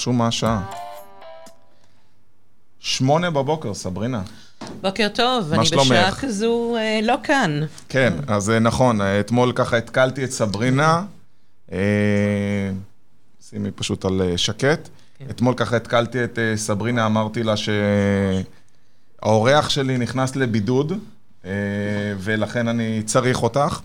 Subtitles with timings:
[0.00, 0.62] נחשו מה השעה.
[2.78, 4.22] שמונה בבוקר, סברינה.
[4.80, 5.86] בוקר טוב, אני שלומך?
[5.86, 7.60] בשעה כזו אה, לא כאן.
[7.88, 11.02] כן, אז אה, נכון, אה, אתמול ככה התקלתי את סברינה,
[11.72, 11.78] אה,
[13.50, 14.88] שימי פשוט על אה, שקט.
[15.30, 17.54] אתמול ככה התקלתי את אה, סברינה, אמרתי לה
[19.22, 20.92] שהאורח שלי נכנס לבידוד,
[21.44, 21.50] אה,
[22.18, 23.80] ולכן אני צריך אותך.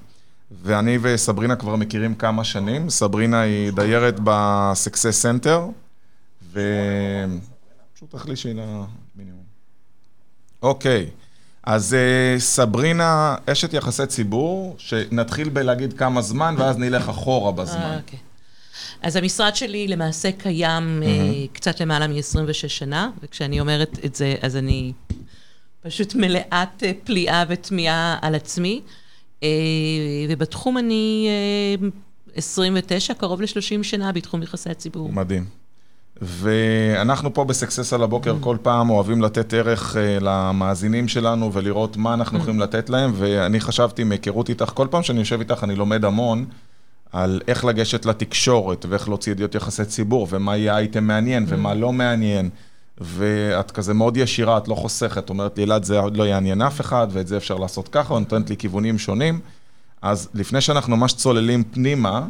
[0.63, 2.89] ואני וסברינה כבר מכירים כמה שנים.
[2.89, 5.67] סברינה היא דיירת ב Success Center,
[6.55, 9.43] ופשוט תחלישי למינימום.
[10.61, 11.09] אוקיי,
[11.63, 17.97] אז אה, סברינה, אשת יחסי ציבור, שנתחיל בלהגיד כמה זמן, ואז נלך אחורה אה, בזמן.
[18.01, 18.19] אוקיי.
[19.01, 21.09] אז המשרד שלי למעשה קיים אה,
[21.53, 24.93] קצת למעלה מ-26 שנה, וכשאני אומרת את זה, אז אני
[25.81, 28.81] פשוט מלאת אה, פליאה ותמיהה על עצמי.
[29.43, 29.49] אה,
[30.29, 31.27] ובתחום אני
[31.81, 31.87] אה,
[32.35, 35.11] 29, קרוב ל-30 שנה בתחום יחסי הציבור.
[35.11, 35.64] מדהים.
[36.21, 42.13] ואנחנו פה בסקסס על הבוקר כל פעם אוהבים לתת ערך אה, למאזינים שלנו ולראות מה
[42.13, 46.05] אנחנו יכולים לתת להם, ואני חשבתי מהיכרות איתך, כל פעם שאני יושב איתך אני לומד
[46.05, 46.45] המון
[47.11, 51.93] על איך לגשת לתקשורת ואיך להוציא ידיעות יחסי ציבור, ומה יהיה אייטם מעניין ומה לא
[51.93, 52.49] מעניין.
[53.01, 56.81] ואת כזה מאוד ישירה, את לא חוסכת, אומרת לי, אלעד, זה עוד לא יעניין אף
[56.81, 59.39] אחד, ואת זה אפשר לעשות ככה, ונותנת לי כיוונים שונים.
[60.01, 62.27] אז לפני שאנחנו ממש צוללים פנימה,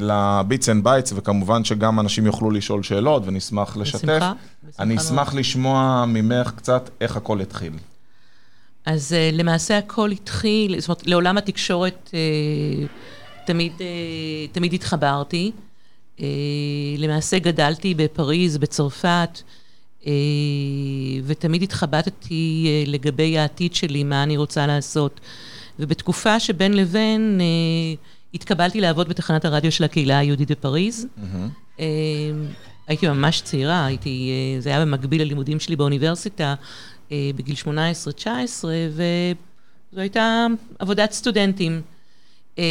[0.00, 4.04] ל bits and bytes, וכמובן שגם אנשים יוכלו לשאול שאלות ונשמח לשתף.
[4.04, 4.32] בשמחה,
[4.78, 4.96] אני.
[4.96, 7.72] אשמח לשמוע ממך קצת איך הכל התחיל.
[8.86, 13.72] אז uh, למעשה הכל התחיל, זאת אומרת, לעולם התקשורת uh, תמיד,
[14.52, 15.52] תמיד התחברתי.
[16.98, 19.42] למעשה גדלתי בפריז, בצרפת,
[21.24, 25.20] ותמיד התחבטתי לגבי העתיד שלי, מה אני רוצה לעשות.
[25.78, 31.06] ובתקופה שבין לבין uh, התקבלתי לעבוד בתחנת הרדיו של הקהילה היהודית בפריז.
[31.76, 31.80] Uh,
[32.86, 36.54] הייתי ממש צעירה, הייתי, uh, זה היה במקביל ללימודים שלי באוניברסיטה.
[37.12, 37.66] אה, בגיל 18-19,
[38.90, 40.46] וזו הייתה
[40.78, 41.82] עבודת סטודנטים.
[42.58, 42.64] אה,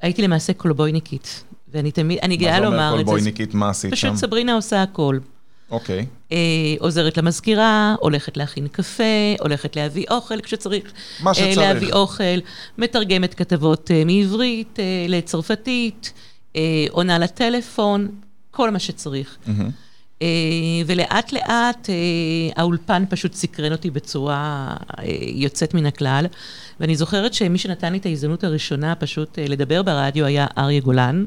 [0.00, 3.04] הייתי למעשה קולבויניקית, ואני תמיד, אני גאה מה זה לומר אומר את זה.
[3.04, 3.96] קולבויניקית, מה עשית שם?
[3.96, 5.18] פשוט סברינה עושה הכל.
[5.70, 6.06] אוקיי.
[6.32, 6.36] אה,
[6.78, 10.92] עוזרת למזכירה, הולכת להכין קפה, הולכת להביא אוכל כשצריך.
[11.20, 11.58] מה אה, שצריך.
[11.58, 12.38] להביא אוכל,
[12.78, 16.12] מתרגמת כתבות אה, מעברית אה, לצרפתית,
[16.56, 18.08] אה, עונה לטלפון,
[18.50, 19.36] כל מה שצריך.
[19.46, 19.70] מהמם.
[20.22, 20.28] אה,
[20.86, 21.94] ולאט לאט אה,
[22.56, 26.26] האולפן פשוט סקרן אותי בצורה אה, יוצאת מן הכלל.
[26.80, 31.24] ואני זוכרת שמי שנתן לי את ההזדמנות הראשונה פשוט אה, לדבר ברדיו היה אריה גולן.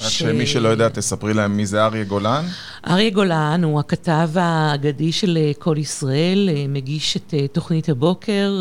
[0.00, 2.44] רק ש- שמי שלא יודע, תספרי להם מי זה אריה גולן.
[2.86, 8.52] אריה גולן הוא הכתב האגדי של אה, כל ישראל, אה, מגיש את אה, תוכנית הבוקר,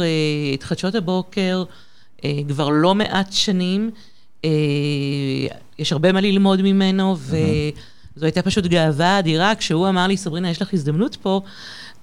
[0.53, 1.63] את חדשות הבוקר,
[2.47, 3.91] כבר לא מעט שנים.
[5.79, 7.35] יש הרבה מה ללמוד ממנו, וזו
[8.25, 9.55] הייתה פשוט גאווה אדירה.
[9.55, 11.41] כשהוא אמר לי, סברינה, יש לך הזדמנות פה,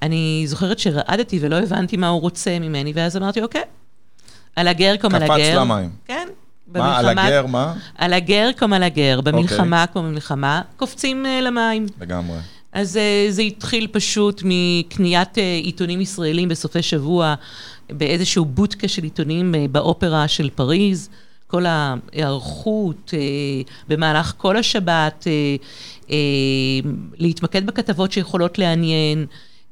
[0.03, 3.63] אני זוכרת שרעדתי ולא הבנתי מה הוא רוצה ממני, ואז אמרתי, אוקיי,
[4.57, 5.61] על הגר כמו על קפץ הגר.
[5.61, 5.91] למים.
[6.07, 6.29] כן.
[6.75, 7.75] מה, על במלחמה- הגר, מה?
[7.95, 9.93] על הגר כמו על הגר, במלחמה אוקיי.
[9.93, 11.87] כמו במלחמה, קופצים אה, למים.
[12.01, 12.39] לגמרי.
[12.73, 17.35] אז אה, זה התחיל פשוט מקניית אה, עיתונים ישראלים בסופי שבוע,
[17.91, 21.09] באיזשהו בוטקה של עיתונים באופרה של פריז.
[21.47, 23.19] כל ההיערכות אה,
[23.89, 25.33] במהלך כל השבת, אה,
[26.11, 26.17] אה,
[27.19, 29.27] להתמקד בכתבות שיכולות לעניין,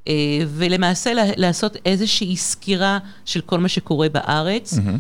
[0.09, 0.13] אה,
[0.49, 4.79] ולמעשה לעשות איזושהי סקירה של כל מה שקורה בארץ.
[4.79, 4.95] אה,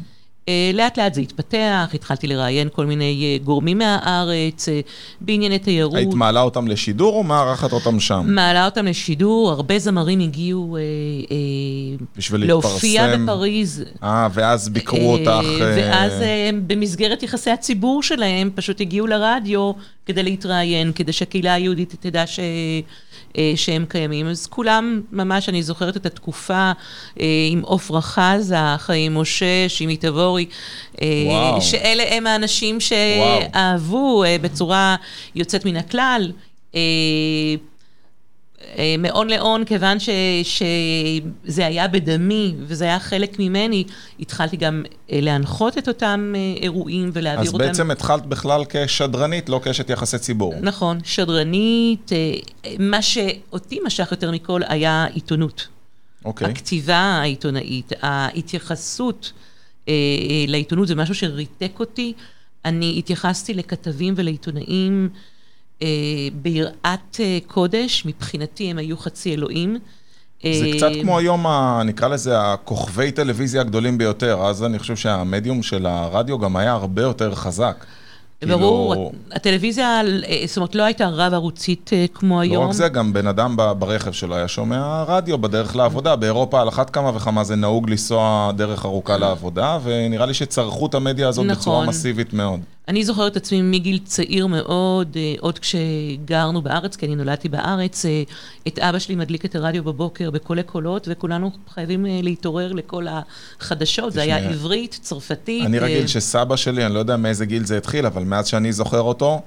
[0.75, 4.81] לאט לאט זה התפתח, התחלתי לראיין כל מיני אה, גורמים מהארץ, אה,
[5.21, 5.95] בענייני תיירות.
[5.95, 8.25] היית מעלה אותם לשידור או מארחת אותם שם?
[8.27, 10.81] מעלה אותם לשידור, הרבה זמרים הגיעו אה,
[11.31, 11.37] אה,
[12.17, 13.27] בשביל להופיע להתפרסם.
[13.27, 13.85] בפריז.
[14.03, 15.47] אה, ואז ביקרו אה, אותך...
[15.61, 19.73] אה, ואז אה, במסגרת יחסי הציבור שלהם, פשוט הגיעו לרדיו
[20.07, 22.41] כדי להתראיין, כדי שהקהילה היהודית תדע ש...
[23.39, 24.27] אה, שהם קיימים.
[24.27, 26.73] אז כולם, ממש, אני זוכרת את התקופה
[27.21, 30.47] אה, עם עפרה חזה, חיים משה, שימי תבורי,
[31.03, 31.63] אה, וואו.
[31.63, 34.97] שאלה הם האנשים שאהבו אה, בצורה
[35.35, 36.33] יוצאת מן הכלל.
[38.79, 40.09] אה, מאון לאון, כיוון ש,
[40.45, 43.85] שזה היה בדמי וזה היה חלק ממני,
[44.21, 44.83] התחלתי גם
[45.13, 47.67] אה, להנחות את אותם אה, אירועים ולהעביר אז אותם.
[47.67, 50.55] בעצם התחלת בכלל כשדרנית, לא כאשת יחסי ציבור.
[50.61, 52.11] נכון, שדרנית,
[52.79, 55.69] מה שאותי משך יותר מכל היה עיתונות.
[56.25, 56.49] אוקיי.
[56.49, 59.33] הכתיבה העיתונאית, ההתייחסות
[59.89, 59.95] אה,
[60.49, 62.13] לעיתונות זה משהו שריתק אותי.
[62.65, 65.09] אני התייחסתי לכתבים ולעיתונאים
[66.43, 69.79] ביראת אה, קודש, מבחינתי הם היו חצי אלוהים.
[70.43, 74.39] זה אה, קצת כמו היום, ה- נקרא לזה, הכוכבי טלוויזיה הגדולים ביותר.
[74.43, 77.85] אז אני חושב שהמדיום של הרדיו גם היה הרבה יותר חזק.
[78.49, 82.65] ברור, כאילו- הטלוויזיה, אה, זאת אומרת, לא הייתה רב-ערוצית אה, כמו לא היום.
[82.67, 86.17] רק זה, גם בן אדם ברכב שלו היה שומע רדיו בדרך לעבודה.
[86.17, 90.95] באירופה על אחת כמה וכמה זה נהוג לנסוע דרך ארוכה לעבודה, ונראה לי שצרכו את
[90.95, 91.89] המדיה הזאת בצורה נכון.
[91.89, 92.61] מסיבית מאוד.
[92.89, 98.05] אני זוכרת את עצמי מגיל צעיר מאוד, אה, עוד כשגרנו בארץ, כי אני נולדתי בארץ,
[98.05, 98.23] אה,
[98.69, 104.13] את אבא שלי מדליק את הרדיו בבוקר בקולי קולות, וכולנו חייבים אה, להתעורר לכל החדשות.
[104.13, 105.67] זה היה עברית, צרפתית.
[105.67, 109.01] אני רגיל שסבא שלי, אני לא יודע מאיזה גיל זה התחיל, אבל מאז שאני זוכר
[109.01, 109.43] אותו,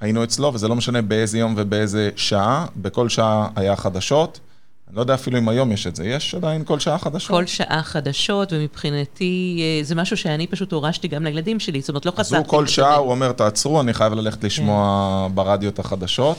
[0.00, 4.40] היינו אצלו, וזה לא משנה באיזה יום ובאיזה שעה, בכל שעה היה חדשות.
[4.88, 6.06] אני לא יודע אפילו אם היום יש את זה.
[6.06, 7.30] יש עדיין כל שעה חדשות?
[7.30, 12.06] כל שעה חדשות, ומבחינתי אה, זה משהו שאני פשוט הורשתי גם לילדים שלי, זאת אומרת,
[12.06, 12.36] לא אז חשפתי.
[12.36, 16.36] הוא כל שעה, הוא אומר, תעצרו, אני חייב ללכת לשמוע ברדיו את החדשות.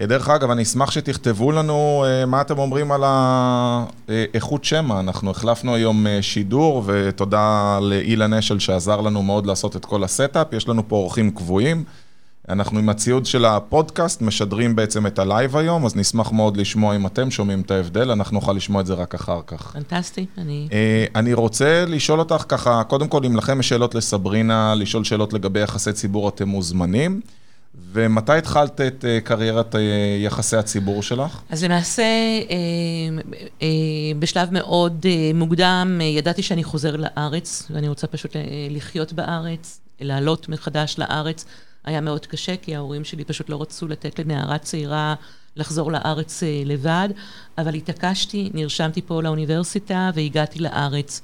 [0.00, 5.00] אה, דרך אגב, אני אשמח שתכתבו לנו אה, מה אתם אומרים על האיכות שמע.
[5.00, 10.52] אנחנו החלפנו היום שידור, ותודה לאילן אשל שעזר לנו מאוד לעשות את כל ה setup.
[10.52, 11.84] יש לנו פה אורחים קבועים.
[12.50, 17.06] אנחנו עם הציוד של הפודקאסט משדרים בעצם את הלייב היום, אז נשמח מאוד לשמוע אם
[17.06, 19.72] אתם שומעים את ההבדל, אנחנו נוכל לשמוע את זה רק אחר כך.
[19.72, 20.68] פנטסטי, אני...
[20.72, 25.32] אה, אני רוצה לשאול אותך ככה, קודם כל, אם לכם יש שאלות לסברינה, לשאול שאלות
[25.32, 27.20] לגבי יחסי ציבור, אתם מוזמנים.
[27.92, 29.80] ומתי התחלת את אה, קריירת אה,
[30.20, 31.40] יחסי הציבור שלך?
[31.50, 32.02] אז למעשה,
[34.18, 38.36] בשלב מאוד מוקדם, ידעתי שאני חוזר לארץ, ואני רוצה פשוט
[38.70, 41.44] לחיות בארץ, לעלות מחדש לארץ.
[41.88, 45.14] היה מאוד קשה, כי ההורים שלי פשוט לא רצו לתת לנערה צעירה
[45.56, 47.08] לחזור לארץ אה, לבד,
[47.58, 51.22] אבל התעקשתי, נרשמתי פה לאוניברסיטה והגעתי לארץ.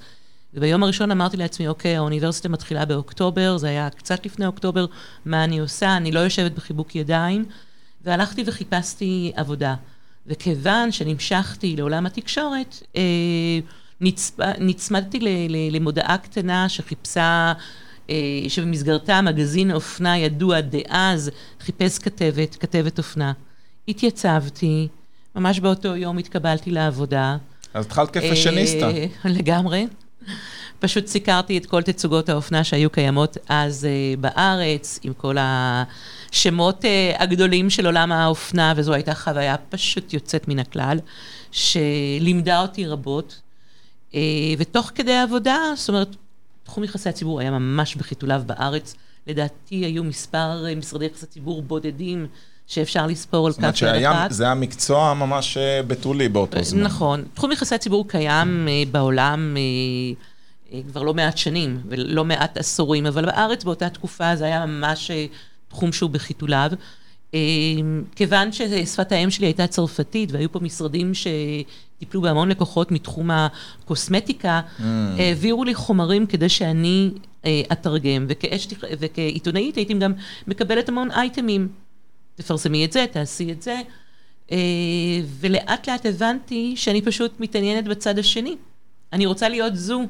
[0.55, 4.87] וביום הראשון אמרתי לעצמי, אוקיי, האוניברסיטה מתחילה באוקטובר, זה היה קצת לפני אוקטובר,
[5.25, 5.97] מה אני עושה?
[5.97, 7.45] אני לא יושבת בחיבוק ידיים.
[8.05, 9.75] והלכתי וחיפשתי עבודה.
[10.27, 13.03] וכיוון שנמשכתי לעולם התקשורת, אה.
[14.61, 15.19] נצמדתי.
[15.71, 17.53] למודעה קטנה שחיפשה,
[18.49, 21.31] שבמסגרתה מגזין אופנה ידוע דאז
[21.61, 23.33] חיפש כתבת, כתבת אופנה.
[23.89, 24.89] התייצבתי,
[25.37, 27.37] ממש באותו יום התקבלתי לעבודה.
[27.75, 28.91] אז התחלת כפשניסטה.
[28.91, 29.87] אה, לגמרי.
[30.79, 37.15] פשוט סיקרתי את כל תצוגות האופנה שהיו קיימות אז אה, בארץ, עם כל השמות אה,
[37.19, 40.99] הגדולים של עולם האופנה, וזו הייתה חוויה פשוט יוצאת מן הכלל,
[41.51, 43.41] שלימדה אותי רבות.
[44.15, 44.21] אה,
[44.59, 46.17] ותוך כדי עבודה, זאת אומרת,
[46.65, 48.95] תחום יחסי הציבור היה ממש בחיתוליו בארץ.
[49.27, 52.27] לדעתי היו מספר אה, משרדי יחסי ציבור בודדים
[52.67, 54.31] שאפשר לספור על זאת אומרת כף יד אחת.
[54.31, 56.83] זה היה מקצוע ממש אה, בתולי באותו זמן.
[56.83, 57.25] נכון.
[57.35, 59.63] תחום יחסי הציבור קיים אה, בעולם אה,
[60.73, 65.11] אה, כבר לא מעט שנים, ולא מעט עשורים, אבל בארץ באותה תקופה זה היה ממש
[65.11, 65.27] אה,
[65.69, 66.71] תחום שהוא בחיתוליו.
[67.35, 67.39] אה,
[68.17, 74.83] כיוון ששפת האם שלי הייתה צרפתית, והיו פה משרדים שטיפלו בהמון לקוחות מתחום הקוסמטיקה, Mm.
[75.19, 77.11] העבירו לי חומרים כדי שאני
[77.45, 78.27] אה, אתרגם,
[79.01, 80.13] וכעיתונאית הייתי גם
[80.47, 81.69] מקבלת המון אייטמים.
[82.35, 83.81] תפרסמי את זה, תעשי את זה.
[84.53, 84.57] אה,
[85.41, 88.57] ולאט לאט הבנתי שאני פשוט מתעניינת בצד השני.
[89.13, 90.03] אני רוצה להיות זו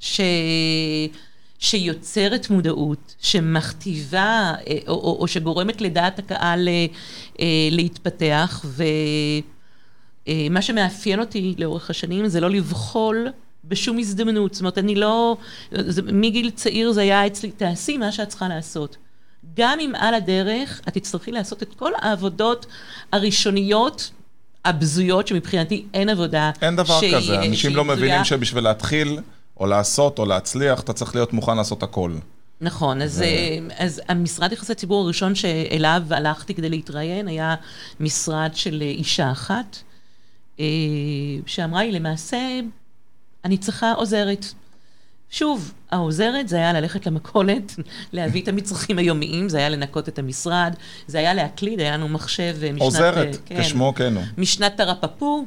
[0.00, 0.20] ש...
[1.58, 6.86] שיוצרת מודעות, שמכתיבה אה, או, או, או שגורמת לדעת הקהל אה,
[7.40, 8.64] אה, להתפתח,
[10.28, 13.28] ומה שמאפיין אותי לאורך השנים זה לא לבחול
[13.64, 14.54] בשום הזדמנות.
[14.54, 15.36] זאת אומרת, אני לא...
[15.72, 18.96] זה, מגיל צעיר זה היה אצלי, תעשי מה שאת צריכה לעשות.
[19.56, 22.66] גם אם על הדרך את תצטרכי לעשות את כל העבודות
[23.12, 24.10] הראשוניות
[24.64, 27.84] הבזויות, שמבחינתי אין עבודה אין דבר כזה, אנשים לא.
[27.84, 29.18] מבינים שבשביל להתחיל,
[29.60, 32.12] או לעשות, או להצליח, אתה צריך להיות מוכן לעשות הכל.
[32.60, 37.54] נכון, אז, אה, אז המשרד יחסי ציבור הראשון שאליו הלכתי כדי להתראיין היה
[38.00, 39.76] משרד של אה, אישה אחת,
[40.60, 40.64] אה,
[41.46, 42.60] שאמרה לי, למעשה,
[43.44, 44.46] אני צריכה עוזרת.
[45.30, 47.74] שוב, העוזרת זה היה ללכת למכולת,
[48.12, 50.74] להביא את המצרכים היומיים, זה היה לנקות את המשרד,
[51.06, 52.80] זה היה להקליד, היה לנו מחשב משנת...
[52.80, 53.62] עוזרת, כן.
[53.62, 54.24] כשמו כן הוא.
[54.38, 55.46] משנת תרפפו,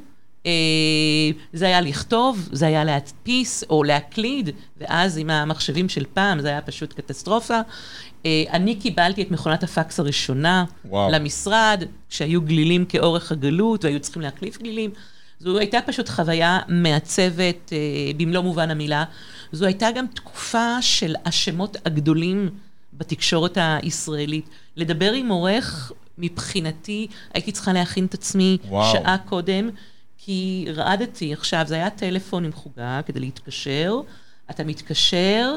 [1.53, 6.61] זה היה לכתוב, זה היה להדפיס או להקליד, ואז עם המחשבים של פעם זה היה
[6.61, 7.59] פשוט קטסטרופה.
[8.25, 11.11] אה, אני קיבלתי את מכונת הפקס הראשונה וואו.
[11.11, 14.91] למשרד, כשהיו גלילים כאורך הגלות והיו צריכים להחליף גלילים.
[15.39, 17.77] זו הייתה פשוט חוויה מעצבת אה,
[18.17, 19.03] במלוא מובן המילה.
[19.51, 22.49] זו הייתה גם תקופה של השמות הגדולים
[22.93, 24.49] בתקשורת הישראלית.
[24.75, 28.91] לדבר עם עורך, מבחינתי, הייתי צריכה להכין את עצמי וואו.
[28.91, 29.69] שעה קודם,
[30.25, 33.95] כי רעדתי עכשיו, זה היה טלפון עם חוגה כדי להתקשר,
[34.49, 35.55] אתה מתקשר,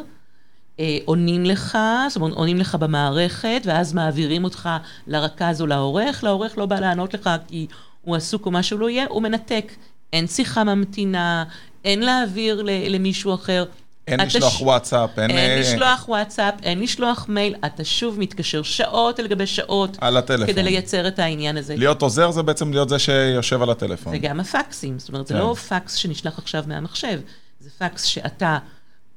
[0.81, 1.79] אה, עונים לך,
[2.09, 4.69] זאת אומרת, עונים לך במערכת, ואז מעבירים אותך
[5.07, 7.67] לרכז או לעורך, לעורך לא בא לענות לך כי
[8.03, 9.73] הוא עסוק או משהו לא יהיה, הוא מנתק.
[10.13, 11.45] אין שיחה ממתינה,
[11.85, 13.65] אין להעביר למישהו אחר.
[14.09, 15.31] אין אתה לשלוח ש- וואטסאפ, אין...
[15.31, 20.17] אין אה, לשלוח וואטסאפ, אין לשלוח מייל, אתה שוב מתקשר שעות על גבי שעות על
[20.17, 20.47] הטלפון.
[20.47, 21.77] כדי לייצר את העניין הזה.
[21.77, 24.13] להיות עוזר זה בעצם להיות זה שיושב על הטלפון.
[24.17, 25.41] וגם הפקסים, זאת אומרת, זה כן.
[25.41, 27.21] לא פקס שנשלח עכשיו מהמחשב,
[27.61, 28.59] זה פקס שאתה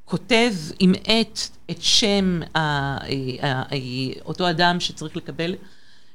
[0.05, 1.39] כותב עם עט
[1.71, 2.97] את שם ה- ה-
[3.41, 3.75] ה- ה-
[4.25, 5.55] אותו אדם שצריך לקבל,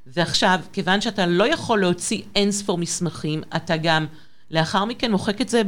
[0.07, 4.07] ועכשיו, כיוון שאתה לא יכול להוציא אין ספור מסמכים, אתה גם
[4.53, 5.63] לאחר מכן מוחק את זה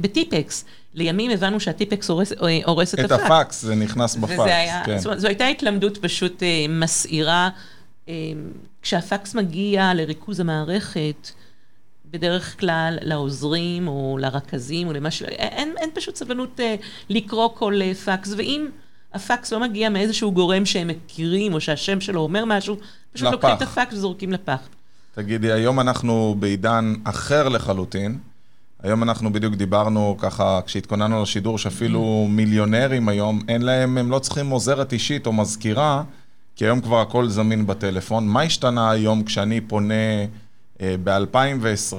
[0.00, 0.64] בטיפקס.
[0.94, 3.30] לימים הבנו שהטיפקס הורס, אה, הורס את, את הפקס.
[3.30, 4.98] הפקס, זה נכנס בפקס, וזה היה, כן.
[4.98, 7.50] זאת אומרת, זו הייתה התלמדות פשוט אה, מסעירה.
[8.08, 8.14] אה,
[8.82, 11.30] כשהפקס מגיע לריכוז המערכת,
[12.12, 16.74] בדרך כלל לעוזרים או לרכזים או למשהו, אין, אין פשוט סבלנות אה,
[17.08, 18.66] לקרוא כל אה, פקס, ואם
[19.14, 22.76] הפקס לא מגיע מאיזשהו גורם שהם מכירים או שהשם שלו אומר משהו,
[23.12, 23.32] פשוט לפח.
[23.34, 24.68] לוקחים את הפקס וזורקים לפח.
[25.14, 28.18] תגידי, היום אנחנו בעידן אחר לחלוטין.
[28.82, 34.50] היום אנחנו בדיוק דיברנו ככה, כשהתכוננו לשידור, שאפילו מיליונרים היום, אין להם, הם לא צריכים
[34.50, 36.02] עוזרת אישית או מזכירה,
[36.56, 38.28] כי היום כבר הכל זמין בטלפון.
[38.28, 39.94] מה השתנה היום כשאני פונה
[40.80, 41.96] אה, ב-2020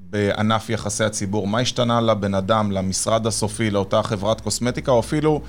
[0.00, 1.46] בענף יחסי הציבור?
[1.46, 5.42] מה השתנה לבן אדם, למשרד הסופי, לאותה חברת קוסמטיקה, או אפילו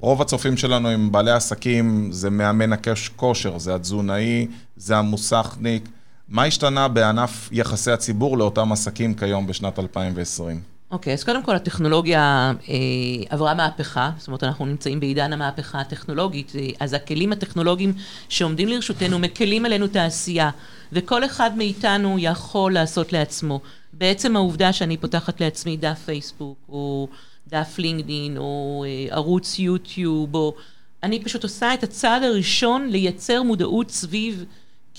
[0.00, 5.88] רוב הצופים שלנו הם בעלי עסקים, זה מאמן הקש כושר, זה התזונאי, זה המוסכניק.
[6.28, 10.60] מה השתנה בענף יחסי הציבור לאותם עסקים כיום בשנת 2020?
[10.90, 12.74] אוקיי, אז קודם כל הטכנולוגיה אה,
[13.28, 17.92] עברה מהפכה, זאת אומרת אנחנו נמצאים בעידן המהפכה הטכנולוגית, אה, אז הכלים הטכנולוגיים
[18.28, 20.50] שעומדים לרשותנו מקלים עלינו את העשייה,
[20.92, 23.60] וכל אחד מאיתנו יכול לעשות לעצמו.
[23.92, 27.08] בעצם העובדה שאני פותחת לעצמי דף פייסבוק, או
[27.48, 30.54] דף לינקדין, או אה, ערוץ יוטיוב, או...
[31.02, 34.44] אני פשוט עושה את הצעד הראשון לייצר מודעות סביב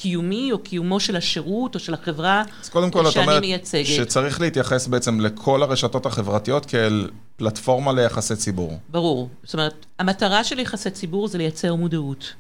[0.01, 3.86] קיומי או קיומו של השירות או של החברה אז קודם כל את שאני אומרת מייצגת.
[3.86, 8.80] שצריך להתייחס בעצם לכל הרשתות החברתיות כאל פלטפורמה ליחסי ציבור.
[8.89, 9.30] ברור.
[9.44, 12.34] זאת אומרת, המטרה של יחסי ציבור זה לייצר מודעות.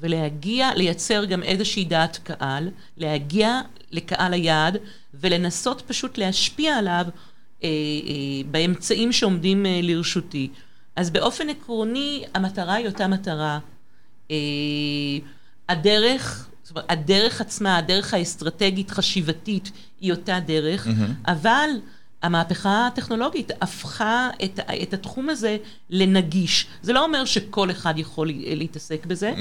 [0.00, 4.76] ולהגיע, לייצר גם איזושהי דעת קהל, להגיע לקהל היעד
[5.14, 7.04] ולנסות פשוט להשפיע עליו
[7.64, 7.70] אה, אה,
[8.50, 10.48] באמצעים שעומדים אה, לרשותי.
[10.96, 13.58] אז באופן עקרוני, המטרה היא אותה מטרה.
[14.30, 14.36] אה,
[15.68, 20.88] הדרך, זאת אומרת, הדרך עצמה, הדרך האסטרטגית, חשיבתית, היא אותה דרך,
[21.26, 21.68] אבל
[22.22, 25.56] המהפכה הטכנולוגית הפכה את, את התחום הזה
[25.90, 26.66] לנגיש.
[26.82, 29.32] זה לא אומר שכל אחד יכול להתעסק בזה,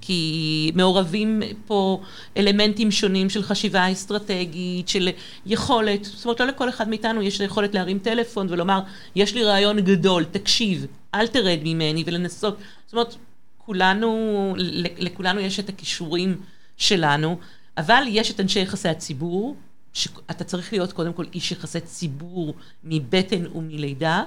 [0.00, 2.00] כי מעורבים פה
[2.36, 5.08] אלמנטים שונים של חשיבה אסטרטגית, של
[5.46, 8.80] יכולת, זאת אומרת, לא לכל אחד מאיתנו יש יכולת להרים טלפון ולומר,
[9.16, 12.56] יש לי רעיון גדול, תקשיב, אל תרד ממני, ולנסות.
[12.86, 13.14] זאת אומרת,
[13.58, 14.54] כולנו,
[14.98, 16.36] לכולנו יש את הכישורים
[16.78, 17.38] שלנו,
[17.78, 19.56] אבל יש את אנשי יחסי הציבור,
[19.92, 22.54] שאתה צריך להיות קודם כל איש יחסי ציבור
[22.84, 24.22] מבטן ומלידה,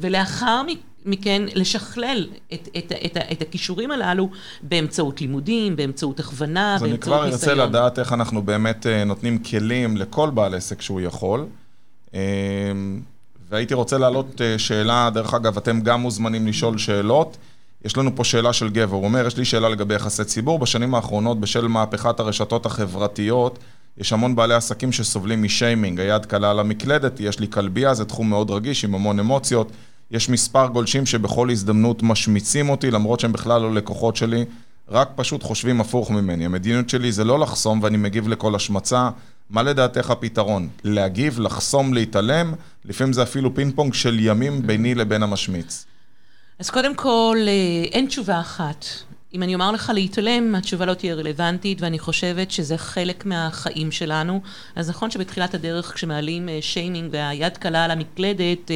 [0.00, 0.62] ולאחר
[1.04, 4.30] מכן לשכלל את, את, את, את הכישורים הללו
[4.62, 7.32] באמצעות לימודים, באמצעות הכוונה, באמצעות ניסיון.
[7.32, 11.46] אז אני כבר ארצה לדעת איך אנחנו באמת נותנים כלים לכל בעל עסק שהוא יכול.
[13.50, 17.36] והייתי רוצה להעלות שאלה, דרך אגב, אתם גם מוזמנים לשאול שאלות.
[17.84, 20.58] יש לנו פה שאלה של גבע, הוא אומר, יש לי שאלה לגבי יחסי ציבור.
[20.58, 23.58] בשנים האחרונות, בשל מהפכת הרשתות החברתיות,
[23.98, 28.30] יש המון בעלי עסקים שסובלים משיימינג, היד קלה על המקלדת, יש לי כלבייה, זה תחום
[28.30, 29.72] מאוד רגיש עם המון אמוציות.
[30.10, 34.44] יש מספר גולשים שבכל הזדמנות משמיצים אותי, למרות שהם בכלל לא לקוחות שלי,
[34.88, 36.44] רק פשוט חושבים הפוך ממני.
[36.44, 39.10] המדיניות שלי זה לא לחסום ואני מגיב לכל השמצה.
[39.50, 40.68] מה לדעתך הפתרון?
[40.84, 42.54] להגיב, לחסום, להתעלם?
[42.84, 45.86] לפעמים זה אפילו פינג פונג של ימים ביני לבין המשמיץ.
[46.58, 47.38] אז קודם כל,
[47.92, 48.84] אין תשובה אחת.
[49.34, 54.40] אם אני אומר לך להתעלם, התשובה לא תהיה רלוונטית, ואני חושבת שזה חלק מהחיים שלנו.
[54.76, 58.70] אז נכון שבתחילת הדרך, כשמעלים שיימינג והיד קלה על המקלדת,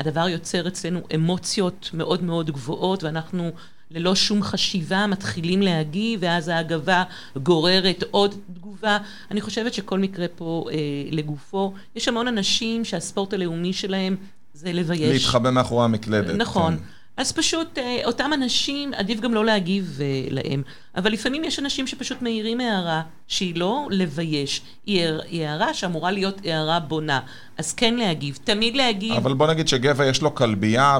[0.00, 3.50] הדבר יוצר אצלנו אמוציות מאוד מאוד גבוהות, ואנחנו
[3.90, 7.04] ללא שום חשיבה מתחילים להגיב, ואז ההגבה
[7.36, 8.98] גוררת עוד תגובה.
[9.30, 10.76] אני חושבת שכל מקרה פה אה,
[11.10, 11.74] לגופו.
[11.96, 14.16] יש המון אנשים שהספורט הלאומי שלהם
[14.54, 15.22] זה לבייש.
[15.22, 16.34] להתחבא מאחורי המקלדת.
[16.34, 16.76] נכון.
[16.76, 16.82] כן.
[17.16, 20.00] אז פשוט אותם אנשים, עדיף גם לא להגיב
[20.30, 20.62] להם.
[20.96, 26.80] אבל לפעמים יש אנשים שפשוט מעירים הערה שהיא לא לבייש, היא הערה שאמורה להיות הערה
[26.80, 27.20] בונה.
[27.58, 29.14] אז כן להגיב, תמיד להגיב.
[29.14, 30.98] אבל בוא נגיד שגבע יש לו כלבייה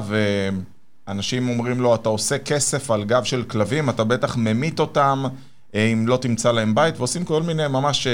[1.07, 5.23] ואנשים אומרים לו, אתה עושה כסף על גב של כלבים, אתה בטח ממית אותם
[5.75, 8.07] אם לא תמצא להם בית, ועושים כל מיני ממש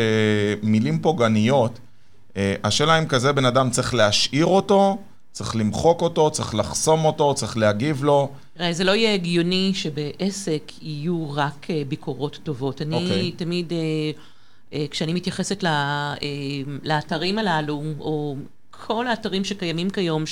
[0.64, 1.80] מילים פוגעניות.
[2.64, 4.98] השאלה אם כזה בן אדם צריך להשאיר אותו,
[5.32, 8.30] צריך למחוק אותו, צריך לחסום אותו, צריך להגיב לו.
[8.60, 12.82] ראה, זה לא יהיה הגיוני שבעסק יהיו רק ביקורות טובות.
[12.82, 13.40] אני okay.
[13.40, 13.74] תמיד,
[14.90, 15.64] כשאני מתייחסת
[16.84, 18.36] לאתרים הללו, או
[18.72, 20.24] כל האתרים שקיימים כיום,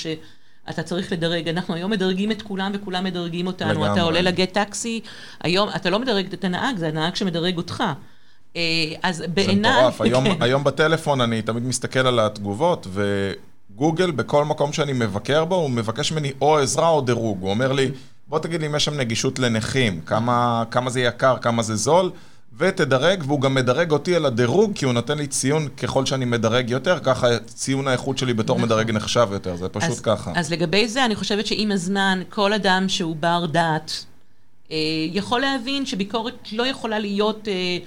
[0.70, 1.48] אתה צריך לדרג.
[1.48, 3.70] אנחנו היום מדרגים את כולם וכולם מדרגים אותנו.
[3.70, 3.92] לגמרי.
[3.92, 5.00] אתה עולה לגט טקסי,
[5.40, 7.84] היום אתה לא מדרג את הנהג, זה הנהג שמדרג אותך.
[8.56, 8.62] אה,
[9.02, 9.72] אז בעיניי...
[9.72, 10.00] זה מטורף.
[10.00, 10.42] היום, כן.
[10.42, 12.86] היום בטלפון אני תמיד מסתכל על התגובות,
[13.78, 17.38] וגוגל, בכל מקום שאני מבקר בו, הוא מבקש ממני או עזרה או דירוג.
[17.40, 17.90] הוא אומר לי,
[18.28, 22.10] בוא תגיד לי אם יש שם נגישות לנכים, כמה, כמה זה יקר, כמה זה זול,
[22.58, 26.70] ותדרג, והוא גם מדרג אותי על הדירוג, כי הוא נותן לי ציון ככל שאני מדרג
[26.70, 28.68] יותר, ככה ציון האיכות שלי בתור נכון.
[28.68, 30.32] מדרג נחשב יותר, זה פשוט אז, ככה.
[30.36, 34.04] אז לגבי זה, אני חושבת שעם הזמן, כל אדם שהוא בר דעת,
[34.70, 34.76] אה,
[35.12, 37.78] יכול להבין שביקורת לא יכולה להיות אה,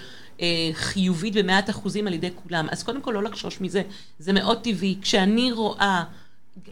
[0.74, 2.68] חיובית במאת אחוזים על ידי כולם.
[2.72, 3.82] אז קודם כל, לא לחשוש מזה,
[4.20, 4.98] זה מאוד טבעי.
[5.02, 6.04] כשאני רואה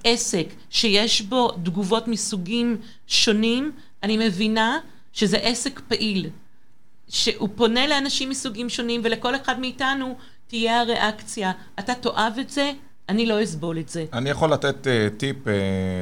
[0.03, 3.71] עסק שיש בו תגובות מסוגים שונים,
[4.03, 4.79] אני מבינה
[5.13, 6.29] שזה עסק פעיל.
[7.09, 11.51] שהוא פונה לאנשים מסוגים שונים, ולכל אחד מאיתנו תהיה הריאקציה.
[11.79, 12.71] אתה תאהב את זה,
[13.09, 14.05] אני לא אסבול את זה.
[14.13, 15.49] אני יכול לתת uh, טיפ, uh,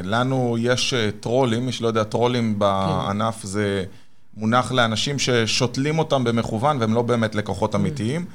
[0.04, 3.86] לנו יש uh, טרולים, מי שלא יודע, טרולים בענף זה
[4.38, 8.26] מונח לאנשים ששותלים אותם במכוון והם לא באמת לקוחות אמיתיים,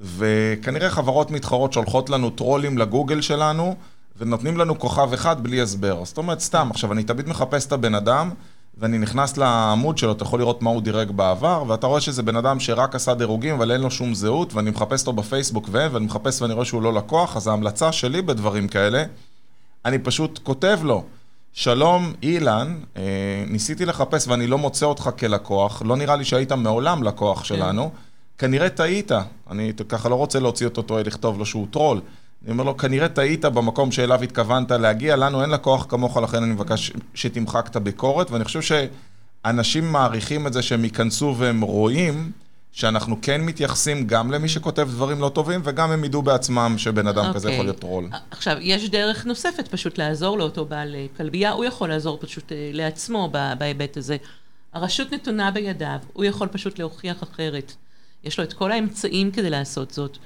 [0.00, 3.76] וכנראה חברות מתחרות שולחות לנו טרולים לגוגל שלנו,
[4.18, 6.04] ונותנים לנו כוכב אחד בלי הסבר.
[6.04, 8.30] זאת אומרת, סתם, עכשיו, אני תמיד מחפש את הבן אדם,
[8.78, 12.36] ואני נכנס לעמוד שלו, אתה יכול לראות מה הוא דירג בעבר, ואתה רואה שזה בן
[12.36, 16.42] אדם שרק עשה דירוגים, אבל אין לו שום זהות, ואני מחפש אותו בפייסבוק ואני מחפש
[16.42, 19.04] ואני רואה שהוא לא לקוח, אז ההמלצה שלי בדברים כאלה,
[19.84, 21.04] אני פשוט כותב לו,
[21.58, 23.02] שלום אילן, אה,
[23.46, 27.90] ניסיתי לחפש ואני לא מוצא אותך כלקוח, לא נראה לי שהיית מעולם לקוח שלנו,
[28.38, 29.10] כנראה טעית,
[29.50, 32.00] אני ככה לא רוצה להוציא אותו טועה, לכתוב לו שהוא טרול.
[32.44, 36.52] אני אומר לו, כנראה טעית במקום שאליו התכוונת להגיע, לנו אין לקוח כמוך, לכן אני
[36.52, 42.30] מבקש שתמחק את הביקורת, ואני חושב שאנשים מעריכים את זה שהם ייכנסו והם רואים
[42.76, 47.32] שאנחנו כן מתייחסים גם למי שכותב דברים לא טובים, וגם הם ידעו בעצמם שבן אדם
[47.34, 47.54] כזה אוקיי.
[47.54, 48.08] יכול להיות טרול.
[48.30, 52.70] עכשיו, יש דרך נוספת פשוט לעזור לאותו בעל אה, כלבייה, הוא יכול לעזור פשוט אה,
[52.72, 54.16] לעצמו בהיבט הזה.
[54.72, 57.72] הרשות נתונה בידיו, הוא יכול פשוט להוכיח אחרת.
[58.24, 60.18] יש לו את כל האמצעים כדי לעשות זאת.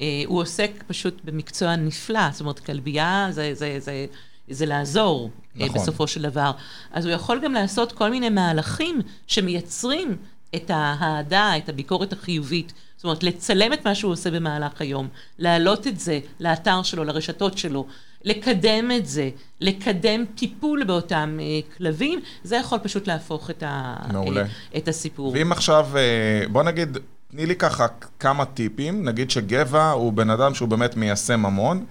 [0.00, 4.06] אה, הוא עוסק פשוט במקצוע נפלא, זאת אומרת, כלבייה זה, זה, זה,
[4.48, 5.82] זה לעזור אה, נכון.
[5.82, 6.50] בסופו של דבר.
[6.92, 10.16] אז הוא יכול גם לעשות כל מיני מהלכים שמייצרים
[10.54, 12.72] את האהדה, את הביקורת החיובית.
[12.96, 15.08] זאת אומרת, לצלם את מה שהוא עושה במהלך היום,
[15.38, 17.86] להעלות את זה לאתר שלו, לרשתות שלו,
[18.24, 19.30] לקדם את זה,
[19.60, 24.40] לקדם טיפול באותם אה, כלבים, זה יכול פשוט להפוך את, ה, מעולה.
[24.40, 25.32] אה, את הסיפור.
[25.34, 26.98] ואם עכשיו, אה, בוא נגיד,
[27.30, 27.86] תני לי ככה
[28.18, 31.84] כמה טיפים, נגיד שגבע הוא בן אדם שהוא באמת מיישם המון,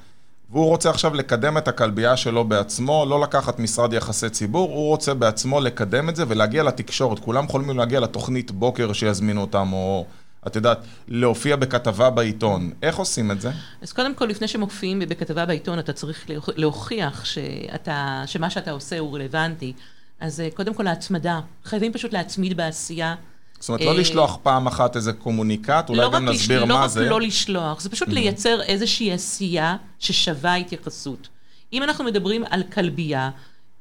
[0.51, 5.13] והוא רוצה עכשיו לקדם את הכלבייה שלו בעצמו, לא לקחת משרד יחסי ציבור, הוא רוצה
[5.13, 7.19] בעצמו לקדם את זה ולהגיע לתקשורת.
[7.19, 10.05] כולם חולמים להגיע לתוכנית בוקר שיזמינו אותם, או
[10.47, 12.71] את יודעת, להופיע בכתבה בעיתון.
[12.83, 13.51] איך עושים את זה?
[13.81, 18.99] אז קודם כל, לפני שמופיעים בכתבה בעיתון, אתה צריך להוכ- להוכיח שאתה, שמה שאתה עושה
[18.99, 19.73] הוא רלוונטי.
[20.19, 21.39] אז אה, קודם כל, ההצמדה.
[21.65, 23.15] חייבים פשוט להצמיד בעשייה.
[23.59, 26.69] זאת אומרת, אה, לא לשלוח פעם אחת איזה קומוניקט, אולי לא גם רק נסביר לש...
[26.69, 27.09] לא מה רק זה.
[27.09, 31.27] לא לשלוח, זה פשוט לייצר איזושהי עשייה ששווה התייחסות.
[31.73, 33.29] אם אנחנו מדברים על כלבייה,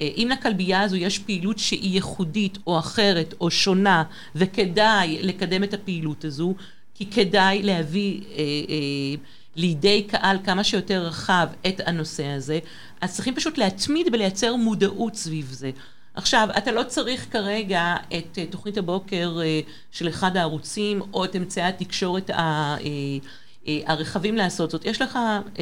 [0.00, 5.74] אה, אם לכלבייה הזו יש פעילות שהיא ייחודית או אחרת או שונה, וכדאי לקדם את
[5.74, 6.54] הפעילות הזו,
[6.94, 9.14] כי כדאי להביא אה, אה,
[9.56, 12.58] לידי קהל כמה שיותר רחב את הנושא הזה,
[13.00, 15.70] אז צריכים פשוט להתמיד ולייצר מודעות סביב זה.
[16.16, 21.36] עכשיו, אתה לא צריך כרגע את uh, תוכנית הבוקר uh, של אחד הערוצים, או את
[21.36, 24.84] אמצעי התקשורת ה, uh, הרחבים לעשות זאת.
[24.84, 25.18] יש לך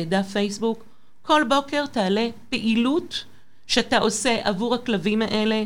[0.09, 0.85] דף פייסבוק,
[1.23, 3.25] כל בוקר תעלה פעילות
[3.67, 5.63] שאתה עושה עבור הכלבים האלה,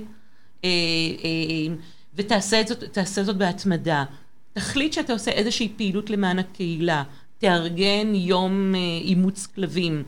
[2.14, 4.04] ותעשה את זאת, זאת בהתמדה.
[4.52, 7.02] תחליט שאתה עושה איזושהי פעילות למען הקהילה,
[7.38, 8.74] תארגן יום
[9.04, 10.02] אימוץ כלבים.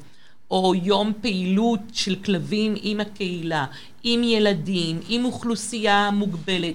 [0.50, 3.66] או יום פעילות של כלבים עם הקהילה,
[4.02, 6.74] עם ילדים, עם אוכלוסייה מוגבלת,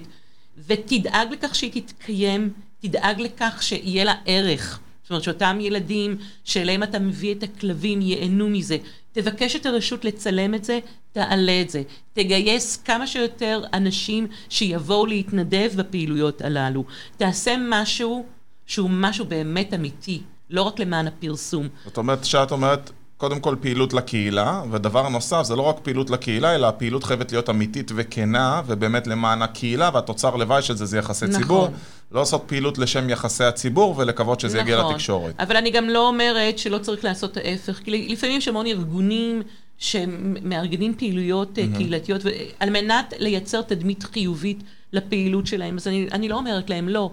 [0.66, 4.80] ותדאג לכך שהיא תתקיים, תדאג לכך שיהיה לה ערך.
[5.02, 8.76] זאת אומרת שאותם ילדים שאליהם אתה מביא את הכלבים ייהנו מזה.
[9.12, 10.78] תבקש את הרשות לצלם את זה,
[11.12, 11.82] תעלה את זה.
[12.12, 16.84] תגייס כמה שיותר אנשים שיבואו להתנדב בפעילויות הללו.
[17.16, 18.26] תעשה משהו
[18.66, 21.68] שהוא משהו באמת אמיתי, לא רק למען הפרסום.
[21.84, 26.54] זאת אומרת, שאת אומרת, קודם כל פעילות לקהילה, ודבר נוסף, זה לא רק פעילות לקהילה,
[26.54, 31.26] אלא הפעילות חייבת להיות אמיתית וכנה, ובאמת למען הקהילה, והתוצר לוואי של זה זה יחסי
[31.26, 31.42] נכון.
[31.42, 31.68] ציבור.
[32.12, 34.92] לא לעשות פעילות לשם יחסי הציבור, ולקוות שזה יגיע נכון.
[34.92, 35.34] לתקשורת.
[35.38, 39.42] אבל אני גם לא אומרת שלא צריך לעשות ההפך, כי לפעמים יש המון ארגונים
[39.78, 41.76] שמארגנים פעילויות mm-hmm.
[41.76, 42.22] קהילתיות,
[42.60, 45.76] על מנת לייצר תדמית חיובית לפעילות שלהם.
[45.76, 47.10] אז אני, אני לא אומרת להם לא.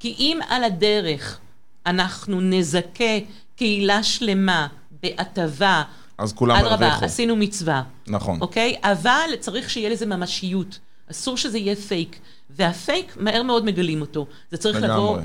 [0.00, 1.38] כי אם על הדרך
[1.86, 3.18] אנחנו נזכה
[3.56, 4.66] קהילה שלמה
[5.02, 5.82] בהטבה,
[6.18, 7.04] אז כולם אדרבה, הרוויחו.
[7.04, 8.38] עשינו מצווה, נכון.
[8.40, 8.76] אוקיי?
[8.82, 10.78] אבל צריך שיהיה לזה ממשיות.
[11.10, 12.18] אסור שזה יהיה פייק.
[12.50, 14.26] והפייק, מהר מאוד מגלים אותו.
[14.50, 15.24] זה צריך לבוא, לגמרי.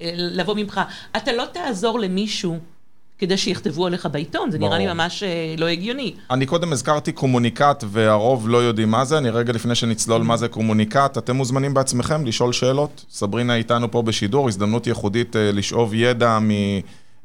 [0.00, 0.80] אה, לבוא ממך.
[1.16, 2.58] אתה לא תעזור למישהו
[3.18, 4.86] כדי שיכתבו עליך בעיתון, זה נראה ברור.
[4.86, 6.14] לי ממש אה, לא הגיוני.
[6.30, 9.18] אני קודם הזכרתי קומוניקט, והרוב לא יודעים מה זה.
[9.18, 13.04] אני רגע לפני שנצלול מה זה קומוניקט, אתם מוזמנים בעצמכם לשאול שאלות.
[13.10, 16.38] סברינה איתנו פה בשידור, הזדמנות ייחודית אה, לשאוב ידע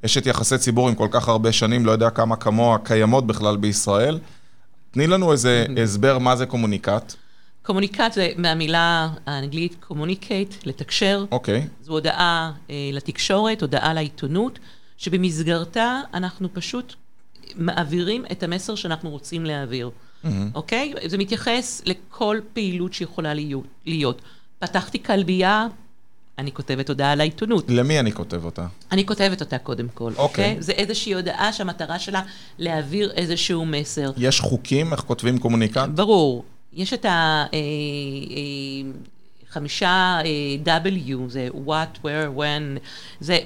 [0.03, 4.19] מאשת יחסי ציבור עם כל כך הרבה שנים, לא יודע כמה כמוה קיימות בכלל בישראל.
[4.91, 7.13] תני לנו איזה הסבר מה זה קומוניקט.
[7.63, 11.25] קומוניקט זה מהמילה האנגלית communicate, לתקשר.
[11.31, 14.59] אוקיי, זו הודעה אה, לתקשורת, הודעה לעיתונות,
[14.97, 16.93] שבמסגרתה אנחנו פשוט
[17.55, 19.89] מעבירים את המסר שאנחנו רוצים להעביר,
[20.55, 20.93] אוקיי?
[21.05, 23.33] זה מתייחס לכל פעילות שיכולה.
[23.85, 24.21] להיות.
[24.59, 25.67] פתחתי כלבייה,
[26.41, 27.65] אני כותבת הודעה לעיתונות.
[27.69, 28.67] למי אני כותב אותה?
[28.91, 30.23] אני כותבת אותה קודם כל, אוקיי.
[30.23, 30.55] אוקיי?
[30.59, 32.21] זה איזושהי הודעה שהמטרה שלה
[32.59, 34.11] להעביר איזשהו מסר.
[34.17, 35.77] יש חוקים איך כותבים קומוניקט?
[35.77, 36.43] ברור.
[36.73, 37.05] יש את
[39.49, 40.19] החמישה
[40.65, 40.67] W,
[41.27, 42.79] זה what, where, when,
[43.19, 43.37] זה,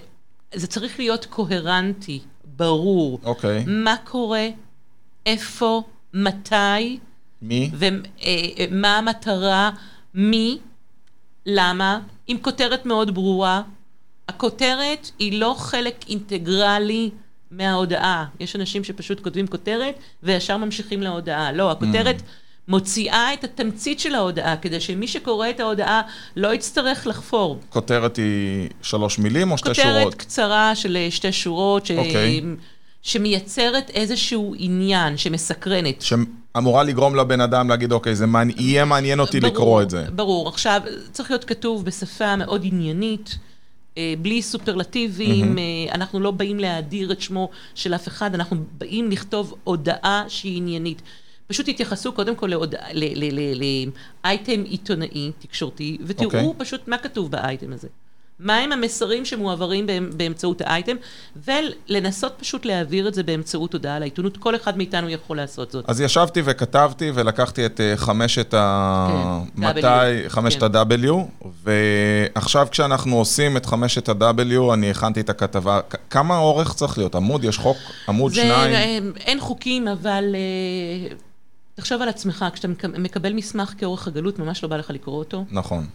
[0.54, 2.20] זה צריך להיות קוהרנטי,
[2.58, 3.20] ברור.
[3.24, 3.64] אוקיי.
[3.68, 4.48] מה קורה,
[5.26, 7.00] איפה, מתי,
[7.42, 7.72] מי?
[7.74, 9.72] ומה המטרה,
[10.14, 10.58] מי,
[11.46, 13.62] למה, עם כותרת מאוד ברורה.
[14.30, 17.10] הכותרת היא לא חלק אינטגרלי
[17.52, 18.26] מההודעה.
[18.40, 21.52] יש אנשים שפשוט כותבים כותרת וישר ממשיכים להודעה.
[21.52, 22.22] לא, הכותרת
[22.68, 26.02] מוציאה את התמצית של ההודעה, כדי שמי שקורא את ההודעה
[26.36, 27.60] לא יצטרך לחפור.
[27.70, 30.16] כותרת היא שלוש מילים או שתי כותרת שורות?
[30.16, 31.92] קצרה של אה, שתי שורות, ש...
[31.92, 32.42] אוקיי.
[33.06, 36.02] שמייצרת איזשהו עניין, שמסקרנת.
[36.02, 40.06] שאמורה לגרום לבן אדם להגיד, אוקיי, זה מעניין, יהיה מעניין אותי ברור, לקרוא את זה.
[40.16, 40.48] ברור.
[40.50, 43.38] עכשיו, צריך להיות כתוב בשפה מאוד עניינית,
[43.98, 45.64] אה, בלי סופרלטיבים, אה,
[45.94, 51.02] אנחנו לא באים להאדיר את שמו של אף אחד, אנחנו באים לכתוב הודעה שהיא עניינית.
[51.48, 53.90] פשוט תתייחסו קודם כל להודע- ל- ל- ל-
[54.24, 56.50] לאייטם עיתונאי, תקשורתי, ותראו אוקיי.
[56.58, 57.88] פשוט מה כתוב באייטם הזה.
[58.40, 60.96] מהם המסרים שמועברים באמ- באמצעות האייטם,
[61.46, 64.38] ולנסות פשוט להעביר את זה באמצעות הודעה לעיתונות.
[64.38, 65.86] כל אחד מאיתנו יכול לעשות זאת.
[65.88, 69.42] אז ישבתי וכתבתי ולקחתי את אה, חמשת ה...
[69.56, 70.76] כן, מתי, W, חמשת כן.
[70.76, 71.14] ה-W,
[71.64, 75.80] ועכשיו כשאנחנו עושים את חמשת ה-W, אני הכנתי את הכתבה.
[76.10, 77.16] כמה אורך צריך להיות?
[77.16, 77.44] עמוד?
[77.44, 77.78] יש חוק?
[78.10, 78.74] עמוד, זה, שניים?
[78.74, 81.16] אה, אין חוקים, אבל אה,
[81.76, 85.46] תחשוב על עצמך, כשאתה מק- מקבל מסמך כאורך הגלות, ממש לא בא לך לקרוא אותו.
[85.52, 85.86] נכון.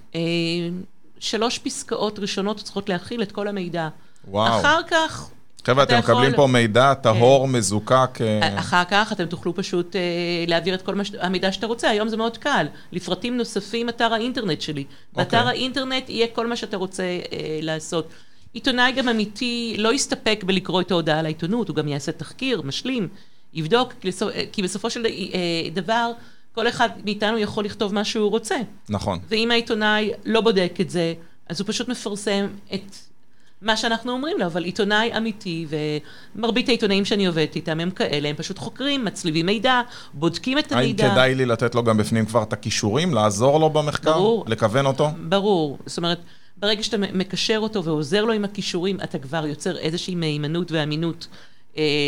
[1.21, 3.89] שלוש פסקאות ראשונות צריכות להכיל את כל המידע.
[4.29, 4.61] וואו.
[4.61, 5.31] אחר כך,
[5.67, 8.19] חבר'ה, אתם מקבלים יכול- פה מידע טהור, מזוקק.
[8.21, 10.01] אה, אחר כך אתם תוכלו פשוט אה,
[10.47, 11.91] להעביר את כל מה ש- המידע שאתה רוצה.
[11.91, 12.67] היום זה מאוד קל.
[12.93, 14.85] לפרטים נוספים, אתר האינטרנט שלי.
[15.13, 15.51] באתר אוקיי.
[15.51, 17.19] האינטרנט יהיה כל מה שאתה רוצה אה,
[17.63, 18.09] לעשות.
[18.53, 23.09] עיתונאי גם אמיתי לא יסתפק בלקרוא את ההודעה לעיתונות, הוא גם יעשה תחקיר, משלים,
[23.55, 23.93] יבדוק,
[24.53, 25.11] כי אה, בסופו של אה,
[25.75, 26.11] דבר,
[26.55, 28.57] כל אחד מאיתנו יכול לכתוב מה שהוא רוצה.
[28.89, 29.19] נכון.
[29.29, 31.15] ואם העיתונאי לא בודק את זה,
[31.49, 32.97] אז הוא פשוט מפרסם את
[33.63, 35.67] מה שאנחנו אומרים לו, אבל עיתונאי אמיתי,
[36.37, 39.81] ומרבית העיתונאים שאני עובדת איתם הם כאלה, הם פשוט חוקרים, מצליבים מידע,
[40.15, 41.11] בודקים את האם המידע.
[41.11, 44.13] כדאי לי לתת לו גם בפנים כבר את הכישורים, לעזור לו במחקר?
[44.13, 44.45] ברור.
[44.49, 45.09] לכוון אותו?
[45.29, 45.79] ברור.
[45.87, 46.21] זאת אומרת,
[46.57, 51.27] ברגע שאתה מקשר אותו ועוזר לו עם הכישורים, אתה כבר יוצר איזושהי מהימנות ואמינות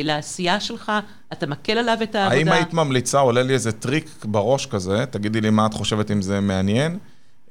[0.04, 0.92] לעשייה שלך,
[1.32, 2.36] אתה מקל עליו את העבודה.
[2.36, 6.22] האם היית ממליצה, עולה לי איזה טריק בראש כזה, תגידי לי מה את חושבת אם
[6.22, 6.98] זה מעניין.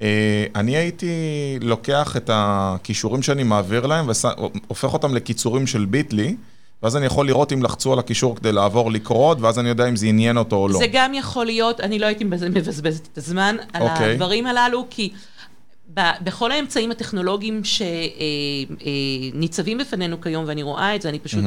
[0.01, 1.07] אה, אני הייתי
[1.61, 6.35] לוקח את הכישורים שאני מעביר להם והופך אותם לקיצורים של ביטלי,
[6.83, 9.95] ואז אני יכול לראות אם לחצו על הקישור כדי לעבור לקרוא, ואז אני יודע אם
[9.95, 10.79] זה עניין אותו או לא.
[10.79, 14.11] זה גם יכול להיות, אני לא הייתי מבז- מבזבזת את הזמן על אוקיי.
[14.11, 15.09] הדברים הללו, כי
[15.95, 17.61] בכל האמצעים הטכנולוגיים
[19.33, 21.43] שניצבים בפנינו כיום, ואני רואה את זה, אני פשוט,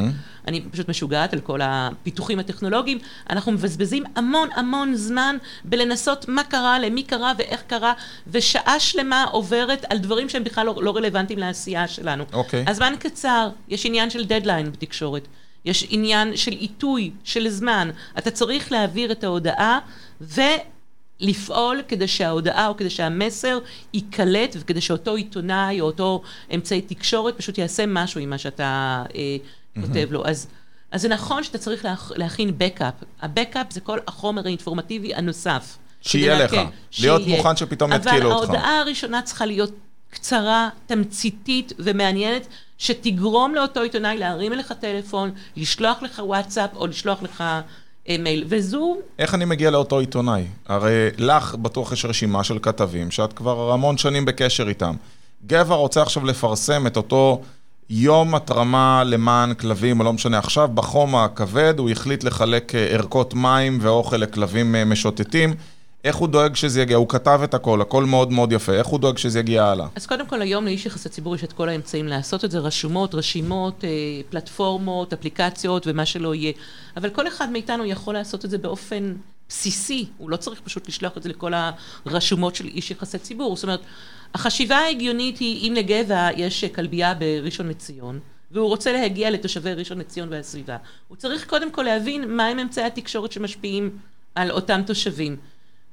[0.49, 2.99] אני פשוט משוגעת על כל הפיתוחים הטכנולוגיים,
[3.31, 7.93] אנחנו מבזבזים המון המון זמן בלנסות מה קרה, למי קרה ואיך קרה,
[8.27, 12.25] ושעה שלמה עוברת על דברים שהם בכלל לא, לא רלוונטיים לעשייה שלנו.
[12.33, 12.65] אוקיי.
[12.67, 15.29] הזמן קצר, יש עניין של דדליין בתקשורת.
[15.65, 17.91] יש עניין של עיתוי, של זמן.
[18.19, 19.79] אתה צריך להעביר את ההודעה
[21.21, 23.59] ולפעול כדי שההודעה או כדי שהמסר
[23.93, 26.23] ייקלט וכדי שאותו עיתונאי או אותו
[26.55, 29.37] אמצעי תקשורת פשוט יעשה משהו עם מה שאתה אה,
[29.81, 30.27] כותב לו.
[30.27, 30.47] אז,
[30.91, 32.95] אז זה נכון שאתה צריך להכ, להכין בקאפ.
[33.23, 35.77] הבקאפ זה כל החומר האינפורמטיבי הנוסף.
[36.01, 36.53] שיהיה לך.
[36.53, 36.71] להקל.
[37.01, 37.37] להיות שיהיה.
[37.37, 38.49] מוכן שפתאום יתקילו אותך.
[38.49, 39.73] אבל ההודעה הראשונה צריכה להיות
[40.11, 42.47] קצרה, תמציתית ומעניינת,
[42.79, 47.45] שתגרום לאותו עיתונאי להרים אליך טלפון, לשלוח לך וואטסאפ או לשלוח לך
[48.09, 48.45] מייל.
[48.49, 50.45] וזו, איך אני מגיע לאותו עיתונאי?
[50.67, 54.95] הרי לך בטוח יש רשימה של כתבים שאת כבר המון שנים בקשר איתם.
[55.47, 57.43] גבע רוצה עכשיו לפרסם את אותו
[57.91, 63.35] יום התרמה למען כלבים, או לא משנה, עכשיו בחום הכבד הוא החליט לחלק אה, ערכות
[63.35, 65.55] מים ואוכל לכלבים אה, משוטטים.
[66.05, 66.97] איך הוא דואג שזה יגיע?
[66.97, 68.73] הוא כתב את הכל, הכל מאוד מאוד יפה.
[68.73, 69.87] איך הוא דואג שזה יגיע הלאה?
[69.97, 73.15] אז קודם כל, היום לאיש יחסי ציבור יש את כל האמצעים לעשות את זה, רשומות,
[73.15, 73.91] רשימות, אה,
[74.31, 76.53] פלטפורמות, אפליקציות ומה שלא יהיה.
[76.97, 79.15] אבל כל אחד מאיתנו יכול לעשות את זה באופן
[79.49, 81.53] בסיסי, הוא לא צריך פשוט לשלוח את זה לכל
[82.07, 83.57] הרשומות של איש יחסי ציבור.
[83.57, 83.81] זאת אומרת,
[84.35, 88.19] החשיבה ההגיונית היא, אם לגבע יש כלבייה בראשון לציון,
[88.51, 90.77] והוא רוצה להגיע לתושבי ראשון לציון והסביבה,
[91.09, 93.91] הוא צריך קודם כל להבין מהם אמצעי התקשורת שמשפיעים
[94.35, 95.37] על אותם תושבים.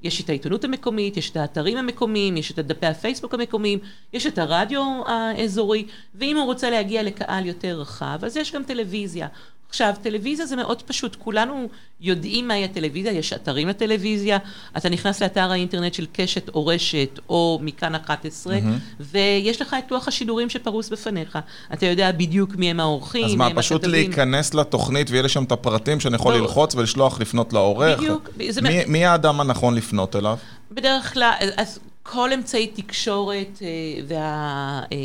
[0.03, 3.79] יש את העיתונות המקומית, יש את האתרים המקומיים, יש את דפי הפייסבוק המקומיים,
[4.13, 5.85] יש את הרדיו האזורי,
[6.15, 9.27] ואם הוא רוצה להגיע לקהל יותר רחב, אז יש גם טלוויזיה.
[9.71, 11.69] עכשיו, טלוויזיה זה מאוד פשוט, כולנו
[12.01, 14.37] יודעים מהי הטלוויזיה, יש אתרים לטלוויזיה,
[14.77, 18.61] אתה נכנס לאתר האינטרנט של קשת או רשת או מכאן 11, mm-hmm.
[18.99, 21.39] ויש לך את לוח השידורים שפרוס בפניך.
[21.73, 23.51] אתה יודע בדיוק מי הם האורחים, מי הם הכתבים.
[23.51, 26.41] אז מה, פשוט להיכנס לתוכנית ויהיה לי שם את הפרטים שאני יכול בוא...
[26.41, 27.97] ללחוץ ולשלוח לפנות לעורך?
[27.97, 28.29] בדיוק.
[28.61, 30.37] מי, מי האדם הנכון לפנות אליו?
[30.71, 33.67] בדרך כלל, אז כל אמצעי תקשורת אה,
[34.07, 34.97] וה, אה,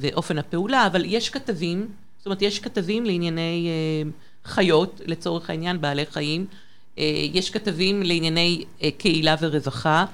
[0.00, 2.03] ואופן הפעולה, אבל יש כתבים.
[2.24, 4.10] זאת אומרת, יש כתבים לענייני אה,
[4.44, 6.46] חיות, לצורך העניין, בעלי חיים.
[6.98, 10.04] אה, יש כתבים לענייני אה, קהילה ורווחה.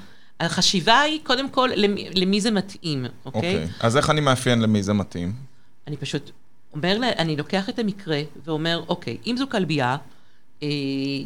[0.40, 3.40] החשיבה היא, קודם כל, למי, למי זה מתאים, אוקיי?
[3.54, 3.68] אוקיי.
[3.80, 5.32] אז איך אני מאפיין למי זה מתאים?
[5.86, 6.30] אני פשוט
[6.72, 9.96] אומר, אני לוקח את המקרה ואומר, אוקיי, אם זו כלבייה,
[10.62, 10.68] אה,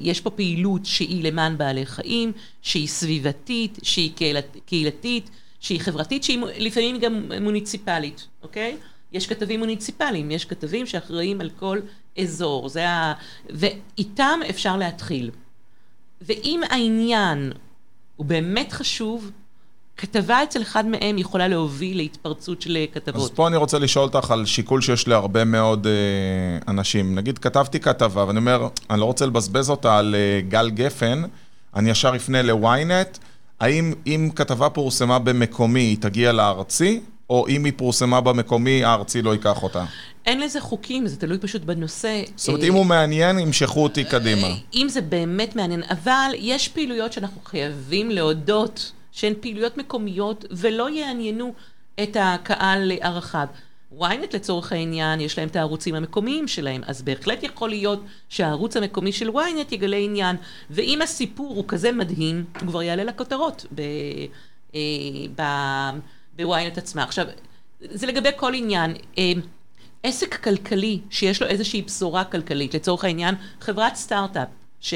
[0.03, 6.39] יש פה פעילות שהיא למען בעלי חיים, שהיא סביבתית, שהיא קהילת, קהילתית, שהיא חברתית, שהיא
[6.59, 8.77] לפעמים גם מוניציפלית, אוקיי?
[9.15, 11.79] יש כתבים מוניציפליים, יש כתבים שאחראים על כל
[12.19, 13.13] אזור, זה ה...
[13.51, 15.31] ואיתם אפשר להתחיל.
[16.21, 17.53] ואם העניין
[18.17, 19.31] הוא באמת חשוב,
[19.97, 23.23] כתבה אצל אחד מהם יכולה להוביל להתפרצות של כתבות.
[23.23, 25.93] אז פה אני רוצה לשאול אותך על שיקול שיש להרבה מאוד אה,
[26.69, 27.15] אנשים.
[27.15, 31.23] נגיד, כתבתי כתבה, ואני אומר, אני לא רוצה לבזבז אותה על אה, גל גפן,
[31.77, 33.19] אני ישר אפנה ל-ynet,
[33.61, 37.01] האם אם כתבה פורסמה במקומי, היא תגיע לארצי?
[37.35, 39.85] או אם היא פורסמה במקומי, הארצי לא ייקח אותה?
[40.27, 42.23] אין לזה חוקים, זה תלוי פשוט בנושא.
[42.37, 44.47] זאת אומרת, אם הוא מעניין, ימשכו אותי קדימה.
[44.75, 51.55] אם זה באמת מעניין, אבל יש פעילויות שאנחנו חייבים להודות שהן פעילויות מקומיות ולא יעניינו
[52.03, 53.47] את הקהל הרחב.
[53.99, 59.13] ynet לצורך העניין, יש להם את הערוצים המקומיים שלהם, אז בהחלט יכול להיות שהערוץ המקומי
[59.13, 60.37] של ynet יגלה עניין,
[60.71, 63.81] ואם הסיפור הוא כזה מדהים, הוא כבר יעלה לכותרות ב...
[64.75, 64.81] אה,
[65.37, 65.43] ב...
[66.37, 67.03] בוויינט עצמה.
[67.03, 67.27] עכשיו,
[67.81, 68.95] זה לגבי כל עניין.
[69.19, 69.33] אה,
[70.03, 74.49] עסק כלכלי שיש לו איזושהי בשורה כלכלית, לצורך העניין, חברת סטארט-אפ,
[74.81, 74.95] ש...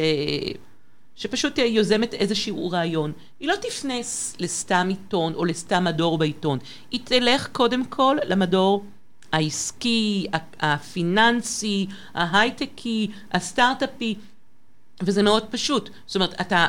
[1.16, 3.94] שפשוט יוזמת איזשהו רעיון, היא לא תפנה
[4.38, 6.58] לסתם עיתון או לסתם מדור בעיתון,
[6.90, 8.84] היא תלך קודם כל למדור
[9.32, 10.26] העסקי,
[10.60, 14.14] הפיננסי, ההייטקי, הסטארט-אפי,
[15.02, 15.90] וזה מאוד פשוט.
[16.06, 16.66] זאת אומרת, אתה,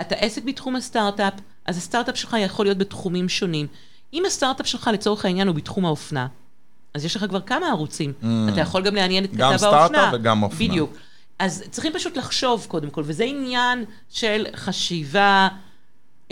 [0.00, 3.66] אתה עסק בתחום הסטארט-אפ, אז הסטארט-אפ שלך יכול להיות בתחומים שונים.
[4.16, 6.26] אם הסטארט-אפ שלך לצורך העניין הוא בתחום האופנה,
[6.94, 8.12] אז יש לך כבר כמה ערוצים.
[8.22, 8.26] Mm.
[8.52, 9.70] אתה יכול גם לעניין את כתב האופנה.
[9.70, 10.68] גם סטארט-אפ וגם אופנה.
[10.68, 10.96] בדיוק.
[11.38, 15.48] אז צריכים פשוט לחשוב קודם כל, וזה עניין של חשיבה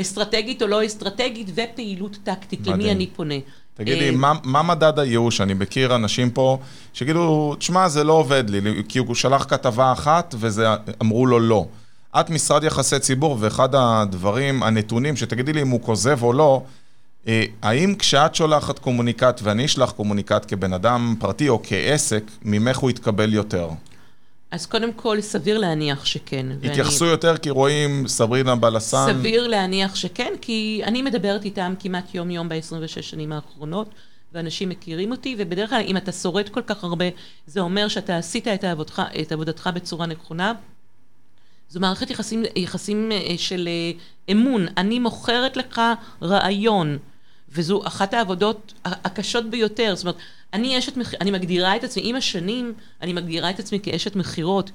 [0.01, 2.75] אסטרטגית או לא אסטרטגית ופעילות טקטית, מדהים.
[2.75, 3.35] למי אני פונה.
[3.75, 5.41] תגידי, אה, מה, מה מדד הייאוש?
[5.41, 6.59] אני מכיר אנשים פה
[6.93, 11.67] שיגידו, תשמע, זה לא עובד לי, כי הוא שלח כתבה אחת ואמרו לו לא.
[12.21, 16.63] את משרד יחסי ציבור, ואחד הדברים, הנתונים, שתגידי לי אם הוא כוזב או לא,
[17.63, 23.35] האם כשאת שולחת קומוניקט ואני אשלח קומוניקט כבן אדם פרטי או כעסק, ממך הוא יתקבל
[23.35, 23.69] יותר?
[24.51, 26.47] אז קודם כל, סביר להניח שכן.
[26.65, 27.13] התייחסו ואני...
[27.13, 29.07] יותר כי רואים סברינה בלסן?
[29.07, 33.89] סביר להניח שכן, כי אני מדברת איתם כמעט יום-יום ב-26 שנים האחרונות,
[34.33, 37.05] ואנשים מכירים אותי, ובדרך כלל, אם אתה שורד כל כך הרבה,
[37.47, 40.53] זה אומר שאתה עשית את, עבודך, את עבודתך בצורה נכונה.
[41.69, 43.93] זו מערכת יחסים, יחסים אה, של אה,
[44.33, 44.67] אמון.
[44.77, 45.81] אני מוכרת לך
[46.23, 46.99] רעיון.
[47.55, 49.95] וזו אחת העבודות הקשות ביותר.
[49.95, 50.17] זאת אומרת,
[50.53, 54.71] אני אשת, אני מגדירה את עצמי, עם השנים, אני מגדירה את עצמי כאשת מכירות,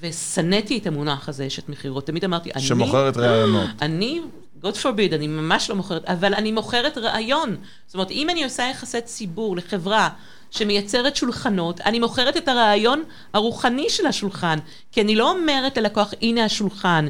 [0.00, 2.06] ושנאתי את המונח הזה, אשת מכירות.
[2.06, 2.62] תמיד אמרתי, אני...
[2.62, 3.70] שמוכרת רעיונות.
[3.82, 4.20] אני,
[4.62, 7.56] God forbid, אני ממש לא מוכרת, אבל אני מוכרת רעיון.
[7.86, 10.08] זאת אומרת, אם אני עושה יחסי ציבור לחברה
[10.50, 14.58] שמייצרת שולחנות, אני מוכרת את הרעיון הרוחני של השולחן,
[14.92, 17.08] כי אני לא אומרת ללקוח, הנה השולחן,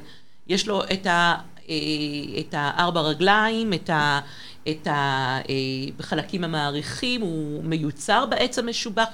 [0.48, 1.34] יש לו את, ה,
[2.38, 4.20] את הארבע רגליים, את ה...
[4.68, 4.88] את
[6.00, 9.08] החלקים אה, המעריכים, הוא מיוצר בעץ המשובח.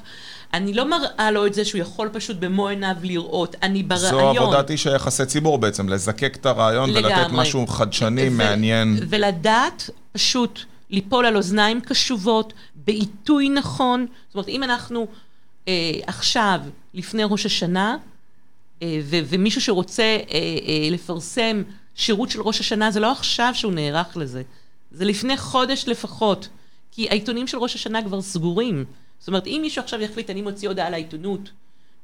[0.55, 4.37] אני לא מראה לו את זה שהוא יכול פשוט במו עיניו לראות, אני ברעיון.
[4.37, 7.15] זו עבודת איש היחסי ציבור בעצם, לזקק את הרעיון לגמרי.
[7.15, 8.99] ולתת משהו חדשני, ו- מעניין.
[9.09, 10.61] ולדעת פשוט
[10.91, 14.07] ליפול על אוזניים קשובות, בעיתוי נכון.
[14.29, 15.07] זאת אומרת, אם אנחנו
[15.69, 16.61] אה, עכשיו,
[16.95, 17.97] לפני ראש השנה,
[18.83, 21.62] אה, ו- ומישהו שרוצה אה, אה, לפרסם
[21.95, 24.43] שירות של ראש השנה, זה לא עכשיו שהוא נערך לזה,
[24.91, 26.49] זה לפני חודש לפחות,
[26.93, 28.85] כי העיתונים של ראש השנה כבר סגורים.
[29.19, 31.51] זאת אומרת, אם מישהו עכשיו יחליט, אני מוציא הודעה לעיתונות,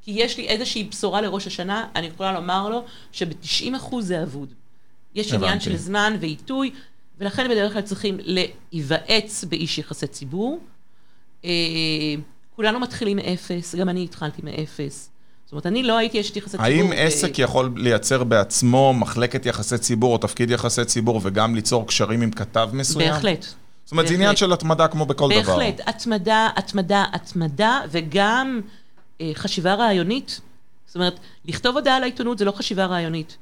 [0.03, 4.55] כי יש לי איזושהי בשורה לראש השנה, אני יכולה לומר לו שב-90% זה אבוד.
[5.15, 5.65] יש עניין הבנתי.
[5.65, 6.71] של זמן ועיתוי,
[7.19, 10.61] ולכן בדרך כלל צריכים להיוועץ באיש יחסי ציבור.
[11.45, 11.51] אה,
[12.57, 15.11] כולנו מתחילים מאפס, גם אני התחלתי מאפס.
[15.49, 16.65] זאת אומרת, אני לא הייתי אשת יחסי ציבור.
[16.65, 21.87] האם ו- עסק יכול לייצר בעצמו מחלקת יחסי ציבור או תפקיד יחסי ציבור וגם ליצור
[21.87, 23.11] קשרים עם כתב מסוים?
[23.11, 23.43] בהחלט.
[23.43, 24.21] זאת אומרת, זה בהחלט.
[24.21, 25.57] עניין של התמדה כמו בכל דבר.
[25.57, 28.61] בהחלט, התמדה, התמדה, התמדה, וגם
[29.21, 30.41] אה, חשיבה רעיונית.
[30.87, 33.37] זאת אומרת, לכתוב הודעה לעיתונות זה לא חשיבה רעיונית.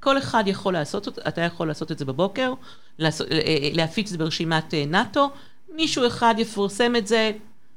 [0.00, 2.52] כל אחד יכול לעשות, אתה יכול לעשות את זה בבוקר,
[2.98, 5.30] לעשות, אה, אה, להפיץ את זה ברשימת אה, נאט"ו,
[5.74, 7.32] מישהו אחד יפרסם את זה,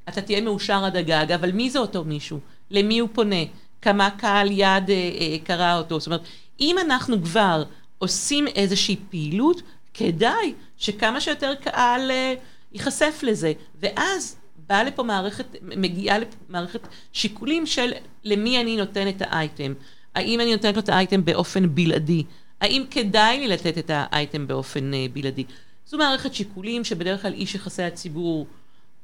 [0.09, 2.39] אתה תהיה מאושר עד הגג, אבל מי זה אותו מישהו?
[2.71, 3.43] למי הוא פונה?
[3.81, 5.99] כמה קהל יד אה, אה, קרא אותו?
[5.99, 6.21] זאת אומרת,
[6.59, 7.63] אם אנחנו כבר
[7.97, 9.61] עושים איזושהי פעילות,
[9.93, 12.33] כדאי שכמה שיותר קהל אה,
[12.73, 14.35] ייחשף לזה, ואז
[14.67, 17.91] באה לפה מערכת, מגיעה לפה מערכת שיקולים של
[18.23, 19.73] למי אני נותן את האייטם.
[20.15, 22.23] האם אני נותנת לו את האייטם באופן בלעדי?
[22.61, 25.43] האם כדאי לי לתת את האייטם באופן אה, בלעדי?
[25.85, 28.47] זו מערכת שיקולים שבדרך כלל איש יחסי הציבור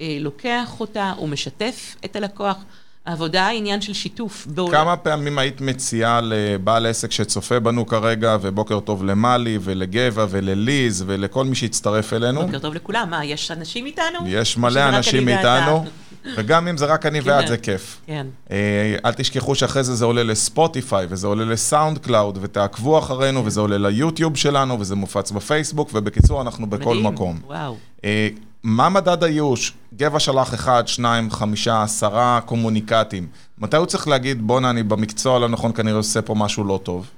[0.02, 2.58] אה, לוקח אותה, הוא משתף את הלקוח.
[3.06, 4.48] העבודה היא עניין של שיתוף.
[4.50, 11.04] בעולם- כמה פעמים היית מציעה לבעל עסק שצופה בנו כרגע, ובוקר טוב למלי ולגבע ולליז
[11.08, 12.42] ולכל מי שהצטרף אלינו?
[12.46, 13.08] בוקר טוב לכולם.
[13.10, 14.20] מה, יש אנשים איתנו?
[14.28, 15.30] יש מלא אנשים?
[15.30, 15.86] איתנו,
[16.38, 17.48] וגם אם זה רק אני ואת כן.
[17.48, 17.98] זה כיף.
[18.08, 18.28] כן.
[18.52, 18.58] אה,
[19.06, 23.60] אל תשכחו שאחרי זה זה עולה ל Spotify, וזה עולה ל SoundCloud, ותעקבו אחרינו, וזה
[23.60, 27.14] עולה ליוטיוב שלנו, וזה מופץ בפייסבוק, ובקיצור, אנחנו בכל מדהים.
[27.14, 27.40] מקום.
[27.48, 27.78] וואו.
[28.06, 28.28] אה,
[28.64, 29.74] מה מדד האיוש?
[29.94, 33.28] גבע שלח אחד, שניים, חמישה, עשרה קומוניקטים.
[33.58, 37.10] מתי הוא צריך להגיד, בואנה, אני במקצוע הלא נכון, כנראה עושה פה משהו לא טוב?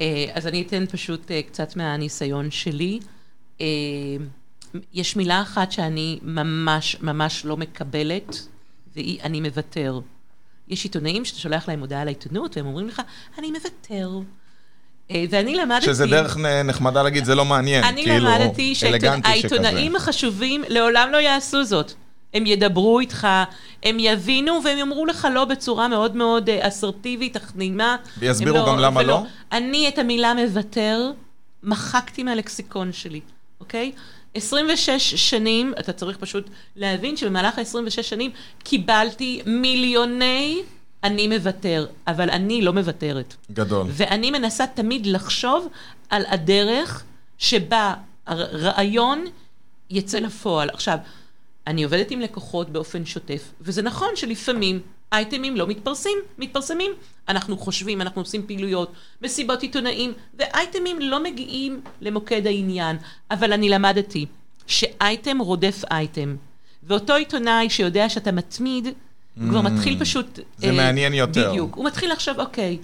[0.00, 3.00] אה, אז אני אתן פשוט אה, קצת מהניסיון שלי.
[4.92, 8.36] יש מילה אחת שאני ממש ממש לא מקבלת,
[8.94, 10.00] והיא אני מוותר.
[10.68, 13.02] יש עיתונאים שאתה שולח להם הודעה לעיתונות, והם אומרים לך,
[13.38, 14.10] אני מוותר.
[15.10, 15.86] אה, ואני למדתי...
[15.86, 17.84] שזה דרך נחמדה להגיד, זה לא מעניין.
[17.84, 19.96] אני כאילו, למדתי שהעיתונאים.
[19.96, 21.92] החשובים לעולם לא יעשו זאת.
[22.34, 23.28] הם ידברו איתך,
[23.82, 27.96] הם יבינו והם יאמרו לך לא בצורה מאוד מאוד אה, אסרטיבית, אך נעימה.
[28.18, 29.12] ויסבירו הם גם למה ולא.
[29.12, 29.22] לא?
[29.52, 31.10] אני את המילה מוותר
[31.62, 33.20] מחקתי מהלקסיקון שלי,
[33.60, 33.92] אוקיי?
[34.34, 38.30] 26 שנים, אתה צריך פשוט להבין שבמהלך ה-26 שנים
[38.62, 40.62] קיבלתי מיליוני
[41.04, 43.34] אני מוותר, אבל אני לא מוותרת.
[43.52, 43.86] גדול.
[43.90, 45.68] ואני מנסה תמיד לחשוב
[46.10, 47.04] על הדרך
[47.38, 47.94] שבה
[48.26, 49.24] הרעיון
[49.90, 50.70] יצא לפועל.
[50.70, 50.98] עכשיו,
[51.66, 54.80] אני עובדת עם לקוחות באופן שוטף, וזה נכון שלפעמים
[55.12, 56.90] אייטמים לא מתפרסים, מתפרסמים.
[57.28, 62.96] אנחנו חושבים, אנחנו עושים פעילויות, מסיבות עיתונאים, ואייטמים לא מגיעים למוקד העניין.
[63.30, 64.26] אבל אני למדתי
[64.66, 66.36] שאייטם רודף אייטם.
[66.82, 68.88] ואותו עיתונאי שיודע שאתה מתמיד,
[69.40, 70.38] הוא כבר מתחיל פשוט...
[70.56, 71.50] זה אה, מעניין יותר.
[71.50, 71.74] בדיוק.
[71.74, 72.78] הוא מתחיל לחשוב, אוקיי,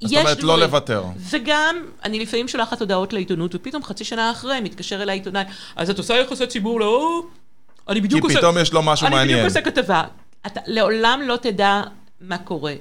[0.00, 1.04] זאת אומרת, לא לוותר.
[1.30, 5.44] וגם, אני לפעמים שולחת הודעות לעיתונות, ופתאום חצי שנה אחרי מתקשר אליי עיתונאי,
[5.76, 7.22] אז את עושה יחסי ציבור לא...
[7.88, 8.38] אני כי בדיוק עושה...
[8.38, 9.44] פתאום יש לו משהו אני בדיוק מעניין.
[9.44, 10.02] עושה כתבה.
[10.46, 11.82] אתה לעולם לא תדע
[12.20, 12.74] מה קורה.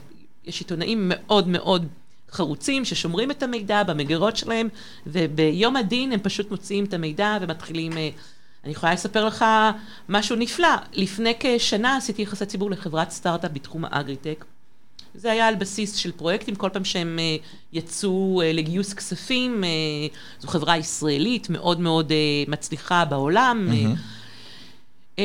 [0.46, 1.88] יש עיתונאים מאוד מאוד
[2.32, 4.70] חרוצים ששומרים את המידע במגירות שלהם,
[5.08, 7.92] וביום הדין הם פשוט מוציאים את המידע ומתחילים...
[8.70, 9.46] אני יכולה לספר לך
[10.10, 10.68] משהו נפלא.
[10.94, 14.46] לפני כשנה עשיתי יחסי ציבור לחברת סטארט-אפ בתחום האגריטק.
[15.16, 17.36] זה היה על בסיס של פרויקטים, כל פעם שהם אה,
[17.74, 19.70] יצאו אה, לגיוס כספים, אה,
[20.40, 22.12] זו חברה ישראלית מאוד מאוד
[22.48, 23.70] מצליחה בעולם.
[25.20, 25.24] אה,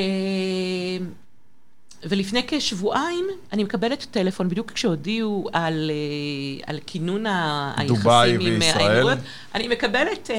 [2.02, 5.90] ולפני כשבועיים אני מקבלת טלפון, בדיוק כשהודיעו על,
[6.66, 7.24] על כינון
[7.76, 8.62] היחסים עם.
[8.62, 9.18] האמירויות,
[9.54, 10.30] אני מקבלת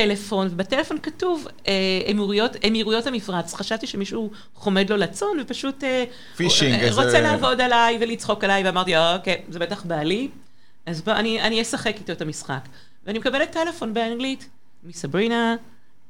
[0.00, 1.72] טלפון, ובטלפון כתוב אה,
[2.10, 3.54] אמירויות, אמירויות המפרץ.
[3.54, 6.04] חשבתי שמישהו חומד לו לצון, ופשוט אה,
[6.36, 10.28] פישינג, אה, איזה- רוצה לעבוד עליי ולצחוק עליי, ואמרתי, אוקיי, זה בטח בעלי,
[10.86, 12.60] אז בוא, אני, אני אשחק איתו את המשחק.
[13.06, 14.48] ואני מקבלת טלפון באנגלית,
[14.84, 15.56] מסברינה,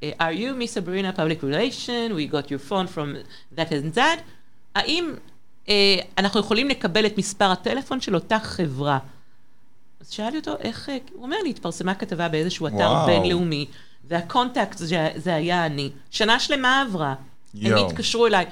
[0.03, 0.05] are
[0.37, 2.11] you Miss Sabrina Public Relation?
[2.17, 3.15] We got your phone from
[3.57, 4.19] that and that.
[4.75, 5.13] האם
[5.65, 5.69] uh,
[6.17, 8.99] אנחנו יכולים לקבל את מספר הטלפון של אותה חברה?
[10.01, 10.89] אז שאלתי אותו, איך...
[10.89, 13.05] אה, הוא אומר לי, התפרסמה כתבה באיזשהו אתר וואו.
[13.05, 13.65] בינלאומי,
[14.07, 15.89] וה contact זה, זה היה אני.
[16.11, 17.09] שנה שלמה עברה.
[17.09, 17.15] הם
[17.53, 17.87] יואו.
[17.87, 18.45] התקשרו אליי.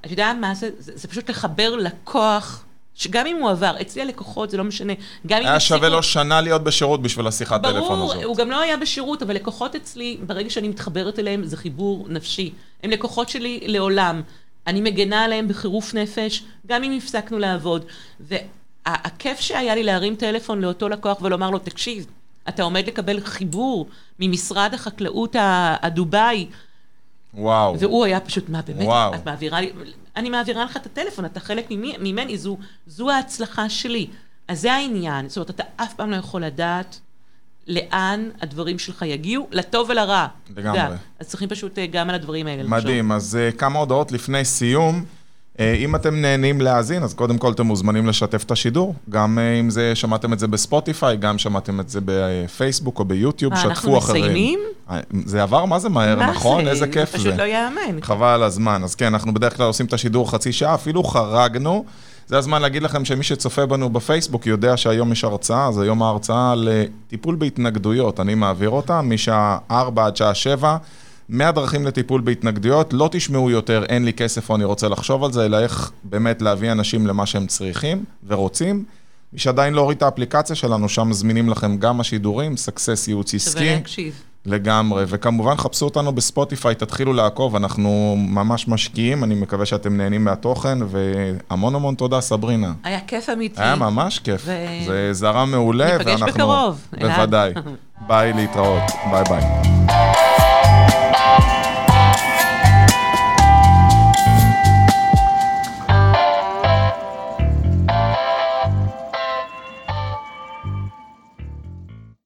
[0.00, 0.70] אתה יודע מה זה?
[0.78, 0.92] זה?
[0.94, 4.92] זה פשוט לחבר לקוח שגם אם הוא עבר, אצלי הלקוחות, זה לא משנה,
[5.26, 5.46] גם אם...
[5.46, 8.24] היה שווה לו שנה להיות בשירות בשביל השיחת טלפון ברור, הזאת.
[8.24, 12.52] הוא גם לא היה בשירות, אבל לקוחות אצלי, ברגע שאני מתחברת אליהם, זה חיבור נפשי.
[12.82, 14.22] הם לקוחות שלי לעולם.
[14.66, 17.84] אני מגנה עליהם בחירוף נפש, גם אם הפסקנו לעבוד.
[18.20, 22.06] והכיף שהיה לי להרים טלפון לאותו לקוח ולומר לו, תקשיב,
[22.48, 23.88] אתה עומד לקבל חיבור
[24.18, 25.36] ממשרד החקלאות
[25.82, 26.46] הדובאי,
[27.34, 27.78] וואו.
[27.78, 29.14] והוא היה פשוט, מה באמת, וואו.
[29.14, 29.72] את מעבירה לי,
[30.16, 31.66] אני מעבירה לך את הטלפון, אתה חלק
[32.00, 34.06] ממני, זו, זו ההצלחה שלי.
[34.48, 37.00] אז זה העניין, זאת אומרת, אתה אף פעם לא יכול לדעת
[37.66, 40.26] לאן הדברים שלך יגיעו, לטוב ולרע.
[40.56, 40.96] לגמרי.
[41.18, 42.78] אז צריכים פשוט אה, גם על הדברים האלה לחשוב.
[42.78, 45.04] מדהים, אז uh, כמה הודעות לפני סיום.
[45.60, 48.94] Uh, אם אתם נהנים להאזין, אז קודם כל אתם מוזמנים לשתף את השידור.
[49.10, 53.52] גם uh, אם זה, שמעתם את זה בספוטיפיי, גם שמעתם את זה בפייסבוק או ביוטיוב,
[53.52, 54.24] מה, שתפו אנחנו אחרים.
[54.24, 54.60] מסיימים?
[54.90, 56.64] אה, זה עבר, מה זה מהר, מה נכון?
[56.64, 56.70] זה?
[56.70, 57.24] איזה כיף זה זה.
[57.24, 58.00] פשוט לא ייאמן.
[58.02, 58.80] חבל על הזמן.
[58.84, 61.84] אז כן, אנחנו בדרך כלל עושים את השידור חצי שעה, אפילו חרגנו.
[62.26, 66.54] זה הזמן להגיד לכם שמי שצופה בנו בפייסבוק יודע שהיום יש הרצאה, אז היום ההרצאה
[66.56, 68.20] לטיפול בהתנגדויות.
[68.20, 70.76] אני מעביר אותה משעה 4 עד שעה 7.
[71.30, 75.32] 100 דרכים לטיפול בהתנגדויות, לא תשמעו יותר אין לי כסף או אני רוצה לחשוב על
[75.32, 78.84] זה, אלא איך באמת להביא אנשים למה שהם צריכים ורוצים.
[79.32, 83.46] מי שעדיין לא הוריד את האפליקציה שלנו, שם מזמינים לכם גם השידורים, סקסס ייעוץ שווה
[83.46, 83.70] עסקי.
[83.70, 84.22] להקשיב.
[84.46, 90.78] לגמרי, וכמובן חפשו אותנו בספוטיפיי, תתחילו לעקוב, אנחנו ממש משקיעים, אני מקווה שאתם נהנים מהתוכן,
[90.88, 92.72] והמון המון תודה, סברינה.
[92.84, 93.62] היה כיף אמיתי.
[93.62, 96.26] היה ממש כיף, ו- זה זרם מעולה, ניפגש ואנחנו...
[96.32, 97.16] בקרוב, אלעד.
[97.16, 97.52] בוודאי.
[98.08, 100.29] ביי, להתראות, ביי ביי.